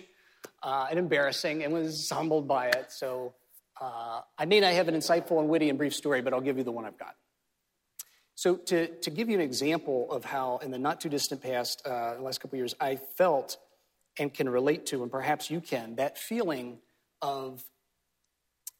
uh, 0.62 0.86
and 0.90 0.98
embarrassing 0.98 1.64
and 1.64 1.72
was 1.72 2.08
humbled 2.10 2.48
by 2.48 2.66
it. 2.66 2.86
So 2.90 3.34
uh, 3.80 4.20
I 4.36 4.44
may 4.44 4.60
not 4.60 4.72
have 4.72 4.88
an 4.88 4.94
insightful 4.94 5.38
and 5.38 5.48
witty 5.48 5.68
and 5.68 5.78
brief 5.78 5.94
story, 5.94 6.22
but 6.22 6.32
I'll 6.32 6.40
give 6.40 6.58
you 6.58 6.64
the 6.64 6.72
one 6.72 6.84
I've 6.84 6.98
got. 6.98 7.14
So, 8.34 8.54
to, 8.56 8.86
to 8.86 9.10
give 9.10 9.28
you 9.28 9.34
an 9.34 9.40
example 9.40 10.12
of 10.12 10.24
how, 10.24 10.58
in 10.58 10.70
the 10.70 10.78
not 10.78 11.00
too 11.00 11.08
distant 11.08 11.42
past, 11.42 11.82
uh, 11.84 12.14
the 12.14 12.22
last 12.22 12.40
couple 12.40 12.56
years, 12.56 12.72
I 12.80 12.94
felt 13.16 13.56
and 14.16 14.32
can 14.32 14.48
relate 14.48 14.86
to, 14.86 15.02
and 15.02 15.10
perhaps 15.10 15.50
you 15.50 15.60
can, 15.60 15.96
that 15.96 16.18
feeling 16.18 16.78
of 17.20 17.64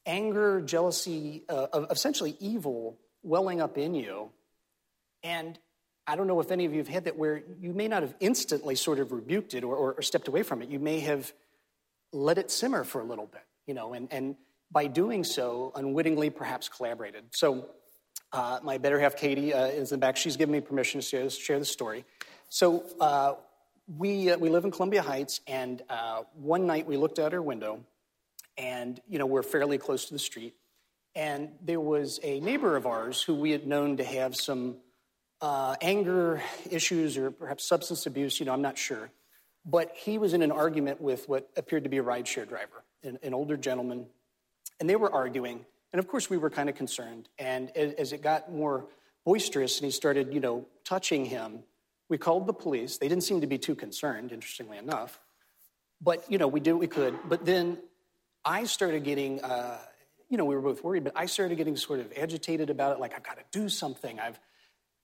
anger, 0.05 0.61
jealousy, 0.61 1.43
uh, 1.49 1.67
of 1.73 1.91
essentially 1.91 2.37
evil 2.39 2.97
welling 3.21 3.59
up 3.59 3.77
in 3.77 3.95
you. 3.95 4.29
And 5.23 5.59
I 6.07 6.15
don't 6.15 6.27
know 6.27 6.39
if 6.39 6.51
any 6.51 6.65
of 6.65 6.71
you 6.71 6.79
have 6.79 6.87
had 6.87 7.03
that 7.03 7.17
where 7.17 7.43
you 7.59 7.73
may 7.73 7.87
not 7.87 8.01
have 8.01 8.15
instantly 8.19 8.75
sort 8.75 8.99
of 8.99 9.11
rebuked 9.11 9.53
it 9.53 9.63
or, 9.63 9.75
or, 9.75 9.93
or 9.93 10.01
stepped 10.01 10.29
away 10.29 10.43
from 10.43 10.61
it. 10.61 10.69
You 10.69 10.79
may 10.79 11.01
have 11.01 11.33
let 12.11 12.37
it 12.37 12.51
simmer 12.51 12.83
for 12.83 13.01
a 13.01 13.03
little 13.03 13.27
bit, 13.27 13.43
you 13.65 13.73
know, 13.73 13.93
and, 13.93 14.07
and 14.11 14.35
by 14.71 14.87
doing 14.87 15.23
so, 15.23 15.71
unwittingly 15.75 16.29
perhaps 16.29 16.69
collaborated. 16.69 17.23
So, 17.31 17.69
uh, 18.31 18.59
my 18.61 18.77
better 18.77 18.99
half, 18.99 19.15
Katie, 19.15 19.53
uh, 19.53 19.65
is 19.65 19.91
in 19.91 19.99
the 19.99 20.05
back. 20.05 20.15
She's 20.15 20.37
given 20.37 20.53
me 20.53 20.61
permission 20.61 21.01
to 21.01 21.05
share, 21.05 21.23
this, 21.23 21.37
share 21.37 21.57
the 21.57 21.65
story. 21.65 22.05
So, 22.49 22.83
uh, 22.99 23.33
we, 23.97 24.29
uh, 24.29 24.37
we 24.37 24.49
live 24.49 24.65
in 24.65 24.71
Columbia 24.71 25.01
Heights, 25.01 25.41
and 25.47 25.81
uh, 25.89 26.21
one 26.35 26.67
night 26.67 26.85
we 26.85 26.97
looked 26.97 27.17
out 27.17 27.33
our 27.33 27.41
window, 27.41 27.83
and, 28.57 29.01
you 29.07 29.17
know, 29.17 29.25
we're 29.25 29.41
fairly 29.41 29.79
close 29.79 30.05
to 30.05 30.13
the 30.13 30.19
street, 30.19 30.53
and 31.15 31.49
there 31.61 31.79
was 31.79 32.19
a 32.21 32.39
neighbor 32.39 32.75
of 32.75 32.85
ours 32.85 33.21
who 33.23 33.33
we 33.33 33.51
had 33.51 33.65
known 33.65 33.97
to 33.97 34.03
have 34.03 34.35
some 34.35 34.77
uh, 35.41 35.75
anger 35.81 36.41
issues 36.69 37.17
or 37.17 37.31
perhaps 37.31 37.67
substance 37.67 38.05
abuse, 38.05 38.39
you 38.39 38.45
know, 38.45 38.53
I'm 38.53 38.61
not 38.61 38.77
sure. 38.77 39.09
But 39.69 39.91
he 39.95 40.17
was 40.17 40.33
in 40.33 40.41
an 40.41 40.51
argument 40.51 40.99
with 40.99 41.29
what 41.29 41.49
appeared 41.55 41.83
to 41.83 41.89
be 41.89 41.97
a 41.97 42.03
rideshare 42.03 42.47
driver, 42.47 42.83
an, 43.03 43.19
an 43.21 43.33
older 43.33 43.57
gentleman, 43.57 44.07
and 44.79 44.89
they 44.89 44.95
were 44.95 45.11
arguing. 45.11 45.65
And 45.91 45.99
of 45.99 46.07
course, 46.07 46.29
we 46.29 46.37
were 46.37 46.49
kind 46.49 46.69
of 46.69 46.75
concerned. 46.75 47.29
And 47.37 47.75
as 47.75 48.13
it 48.13 48.21
got 48.21 48.51
more 48.51 48.85
boisterous 49.25 49.77
and 49.77 49.85
he 49.85 49.91
started, 49.91 50.33
you 50.33 50.39
know, 50.39 50.65
touching 50.85 51.25
him, 51.25 51.59
we 52.07 52.17
called 52.17 52.47
the 52.47 52.53
police. 52.53 52.97
They 52.97 53.07
didn't 53.07 53.23
seem 53.23 53.41
to 53.41 53.47
be 53.47 53.57
too 53.57 53.75
concerned, 53.75 54.31
interestingly 54.31 54.77
enough. 54.77 55.19
But, 56.01 56.31
you 56.31 56.37
know, 56.37 56.47
we 56.47 56.59
did 56.59 56.73
what 56.73 56.79
we 56.79 56.87
could. 56.87 57.15
But 57.27 57.45
then 57.45 57.77
I 58.43 58.63
started 58.63 59.03
getting, 59.03 59.43
uh, 59.43 59.77
you 60.29 60.37
know, 60.37 60.45
we 60.45 60.55
were 60.55 60.61
both 60.61 60.83
worried, 60.83 61.03
but 61.03 61.13
I 61.15 61.25
started 61.25 61.57
getting 61.57 61.75
sort 61.75 61.99
of 61.99 62.11
agitated 62.17 62.69
about 62.69 62.93
it, 62.93 62.99
like, 62.99 63.13
I've 63.13 63.23
got 63.23 63.37
to 63.37 63.43
do 63.51 63.69
something. 63.69 64.19
I've, 64.19 64.39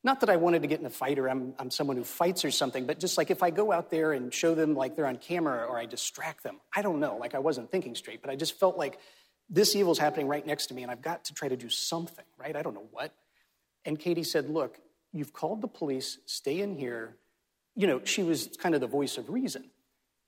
not 0.06 0.20
that 0.20 0.30
I 0.30 0.36
wanted 0.36 0.62
to 0.62 0.68
get 0.68 0.80
in 0.80 0.86
a 0.86 0.92
fight 0.92 1.18
or 1.18 1.28
I'm, 1.28 1.56
I'm 1.58 1.72
someone 1.72 1.98
who 1.98 2.04
fights 2.04 2.46
or 2.46 2.52
something, 2.52 2.86
but 2.86 3.00
just 3.00 3.18
like 3.18 3.32
if 3.32 3.42
I 3.42 3.50
go 3.50 3.72
out 3.72 3.90
there 3.90 4.14
and 4.14 4.32
show 4.32 4.54
them 4.54 4.76
like 4.76 4.96
they're 4.96 5.08
on 5.08 5.18
camera 5.18 5.66
or 5.66 5.80
I 5.80 5.88
distract 5.88 6.44
them, 6.44 6.62
I 6.76 6.84
don't 6.84 7.00
know, 7.00 7.18
like 7.18 7.34
I 7.34 7.40
wasn't 7.40 7.72
thinking 7.72 7.96
straight, 7.96 8.22
but 8.22 8.30
I 8.30 8.36
just 8.36 8.60
felt 8.60 8.78
like 8.78 9.00
this 9.50 9.76
evil's 9.76 9.98
happening 9.98 10.28
right 10.28 10.46
next 10.46 10.68
to 10.68 10.76
me 10.76 10.84
and 10.84 10.92
I've 10.92 11.02
got 11.02 11.26
to 11.26 11.34
try 11.34 11.50
to 11.50 11.58
do 11.58 11.70
something, 11.70 12.24
right? 12.38 12.56
I 12.56 12.62
don't 12.62 12.76
know 12.76 12.88
what. 12.92 13.16
And 13.84 14.00
Katie 14.00 14.24
said, 14.24 14.48
Look, 14.48 14.80
you've 15.12 15.34
called 15.34 15.62
the 15.62 15.68
police, 15.68 16.20
stay 16.28 16.62
in 16.62 16.76
here. 16.76 17.16
You 17.76 17.88
know, 17.88 18.02
she 18.04 18.22
was 18.22 18.50
kind 18.62 18.76
of 18.76 18.82
the 18.82 18.88
voice 18.88 19.18
of 19.18 19.30
reason. 19.30 19.72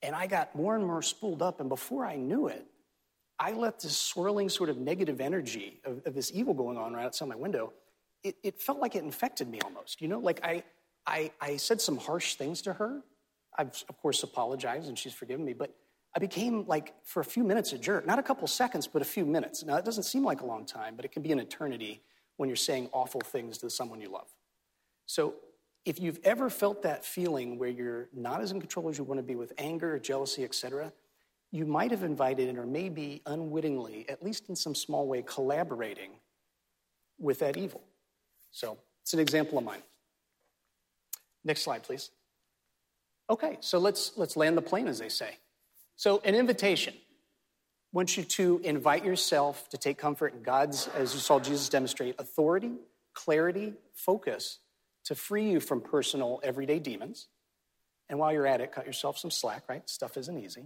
And 0.02 0.16
I 0.16 0.26
got 0.26 0.56
more 0.56 0.76
and 0.76 0.86
more 0.86 1.02
spooled 1.04 1.42
up, 1.42 1.60
and 1.60 1.70
before 1.70 2.06
I 2.06 2.16
knew 2.16 2.48
it, 2.48 2.66
I 3.40 3.52
let 3.52 3.80
this 3.80 3.96
swirling 3.96 4.50
sort 4.50 4.70
of 4.70 4.78
negative 4.78 5.22
energy 5.22 5.80
of, 5.86 6.02
of 6.06 6.16
this 6.16 6.32
evil 6.34 6.54
going 6.54 6.78
on 6.78 6.94
right 6.94 7.06
outside 7.06 7.28
my 7.30 7.36
window. 7.36 7.74
It, 8.24 8.36
it, 8.44 8.62
felt 8.62 8.80
like 8.80 8.96
it 8.96 9.04
infected 9.04 9.48
me 9.48 9.60
almost, 9.62 10.02
you 10.02 10.08
know? 10.08 10.20
Like 10.20 10.40
I, 10.44 10.64
I, 11.06 11.32
I 11.40 11.58
said 11.58 11.80
some 11.80 11.98
harsh 11.98 12.36
things 12.36 12.62
to 12.64 12.74
her. 12.74 13.02
I've, 13.58 13.84
of 13.90 13.98
course, 14.02 14.24
apologized 14.24 14.88
and 14.88 14.98
she's 14.98 15.14
forgiven 15.14 15.46
me, 15.46 15.54
but 15.54 15.74
I 16.16 16.20
became 16.20 16.66
like, 16.68 16.94
for 17.04 17.20
a 17.20 17.26
few 17.26 17.44
minutes, 17.44 17.74
a 17.74 17.78
jerk. 17.78 18.06
Not 18.06 18.20
a 18.20 18.24
couple 18.24 18.48
seconds, 18.48 18.88
but 18.88 19.02
a 19.02 19.06
few 19.06 19.26
minutes. 19.26 19.64
Now, 19.64 19.76
it 19.76 19.86
doesn't 19.86 20.04
seem 20.04 20.24
like 20.24 20.42
a 20.42 20.46
long 20.46 20.66
time, 20.66 20.96
but 20.96 21.06
it 21.06 21.12
can 21.12 21.22
be 21.22 21.32
an 21.32 21.40
eternity 21.40 22.02
when 22.38 22.50
you're 22.50 22.56
saying 22.56 22.90
awful 22.92 23.22
things 23.22 23.58
to 23.60 23.70
someone 23.70 24.02
you 24.02 24.10
love. 24.10 24.28
So, 25.06 25.36
if 25.86 26.02
you've 26.02 26.20
ever 26.26 26.50
felt 26.50 26.82
that 26.82 27.06
feeling 27.06 27.58
where 27.58 27.70
you're 27.70 28.10
not 28.14 28.42
as 28.42 28.52
in 28.52 28.60
control 28.60 28.90
as 28.90 28.98
you 28.98 29.06
want 29.06 29.20
to 29.20 29.24
be 29.24 29.36
with 29.36 29.54
anger, 29.58 29.98
jealousy, 29.98 30.44
etc., 30.44 30.92
you 31.52 31.66
might 31.66 31.92
have 31.92 32.04
invited 32.04 32.50
in, 32.50 32.58
or 32.58 32.66
maybe 32.66 33.22
unwittingly, 33.26 34.06
at 34.10 34.22
least 34.22 34.50
in 34.50 34.56
some 34.56 34.76
small 34.76 35.08
way, 35.08 35.24
collaborating 35.26 36.12
with 37.18 37.40
that 37.40 37.56
evil. 37.56 37.82
So, 38.58 38.80
it's 39.04 39.14
an 39.14 39.20
example 39.20 39.60
of 39.60 39.64
mine. 39.64 39.84
Next 41.44 41.62
slide, 41.62 41.84
please. 41.84 42.10
Okay, 43.30 43.58
so 43.60 43.78
let's, 43.78 44.14
let's 44.18 44.36
land 44.36 44.58
the 44.58 44.64
plane, 44.64 44.88
as 44.88 44.98
they 44.98 45.10
say. 45.10 45.38
So, 45.96 46.24
an 46.26 46.34
invitation. 46.34 46.96
I 46.96 47.00
want 47.92 48.18
you 48.18 48.24
to 48.24 48.60
invite 48.64 49.06
yourself 49.06 49.70
to 49.70 49.78
take 49.78 50.00
comfort 50.00 50.34
in 50.34 50.42
God's, 50.42 50.88
as 50.96 51.14
you 51.14 51.20
saw 51.20 51.40
Jesus 51.40 51.70
demonstrate, 51.70 52.16
authority, 52.18 52.72
clarity, 53.14 53.76
focus 53.94 54.58
to 55.06 55.14
free 55.14 55.52
you 55.52 55.60
from 55.60 55.80
personal, 55.80 56.40
everyday 56.42 56.80
demons. 56.80 57.28
And 58.10 58.18
while 58.18 58.34
you're 58.34 58.48
at 58.48 58.60
it, 58.60 58.72
cut 58.72 58.88
yourself 58.88 59.20
some 59.20 59.30
slack, 59.30 59.66
right? 59.70 59.88
Stuff 59.88 60.18
isn't 60.18 60.40
easy. 60.40 60.66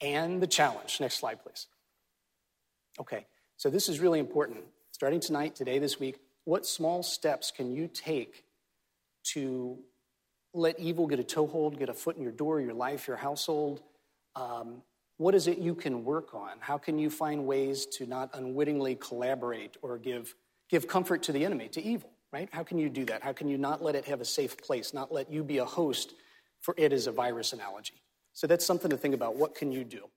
And 0.00 0.40
the 0.40 0.46
challenge. 0.46 1.00
Next 1.00 1.16
slide, 1.16 1.42
please. 1.42 1.66
Okay, 3.00 3.26
so 3.56 3.68
this 3.68 3.88
is 3.88 3.98
really 3.98 4.20
important. 4.20 4.60
Starting 4.98 5.20
tonight, 5.20 5.54
today, 5.54 5.78
this 5.78 6.00
week, 6.00 6.18
what 6.44 6.66
small 6.66 7.04
steps 7.04 7.52
can 7.52 7.70
you 7.70 7.86
take 7.86 8.42
to 9.22 9.78
let 10.52 10.76
evil 10.80 11.06
get 11.06 11.20
a 11.20 11.22
toehold, 11.22 11.78
get 11.78 11.88
a 11.88 11.94
foot 11.94 12.16
in 12.16 12.22
your 12.24 12.32
door, 12.32 12.60
your 12.60 12.74
life, 12.74 13.06
your 13.06 13.16
household? 13.16 13.80
Um, 14.34 14.82
what 15.16 15.36
is 15.36 15.46
it 15.46 15.58
you 15.58 15.76
can 15.76 16.04
work 16.04 16.34
on? 16.34 16.56
How 16.58 16.78
can 16.78 16.98
you 16.98 17.10
find 17.10 17.46
ways 17.46 17.86
to 17.92 18.06
not 18.06 18.30
unwittingly 18.34 18.96
collaborate 18.96 19.76
or 19.82 19.98
give, 19.98 20.34
give 20.68 20.88
comfort 20.88 21.22
to 21.22 21.32
the 21.32 21.44
enemy, 21.44 21.68
to 21.68 21.80
evil, 21.80 22.10
right? 22.32 22.48
How 22.50 22.64
can 22.64 22.80
you 22.80 22.88
do 22.88 23.04
that? 23.04 23.22
How 23.22 23.32
can 23.32 23.46
you 23.46 23.56
not 23.56 23.80
let 23.80 23.94
it 23.94 24.04
have 24.06 24.20
a 24.20 24.24
safe 24.24 24.58
place, 24.58 24.92
not 24.92 25.12
let 25.12 25.30
you 25.30 25.44
be 25.44 25.58
a 25.58 25.64
host 25.64 26.14
for 26.60 26.74
it 26.76 26.92
as 26.92 27.06
a 27.06 27.12
virus 27.12 27.52
analogy? 27.52 28.02
So 28.32 28.48
that's 28.48 28.66
something 28.66 28.90
to 28.90 28.96
think 28.96 29.14
about. 29.14 29.36
What 29.36 29.54
can 29.54 29.70
you 29.70 29.84
do? 29.84 30.08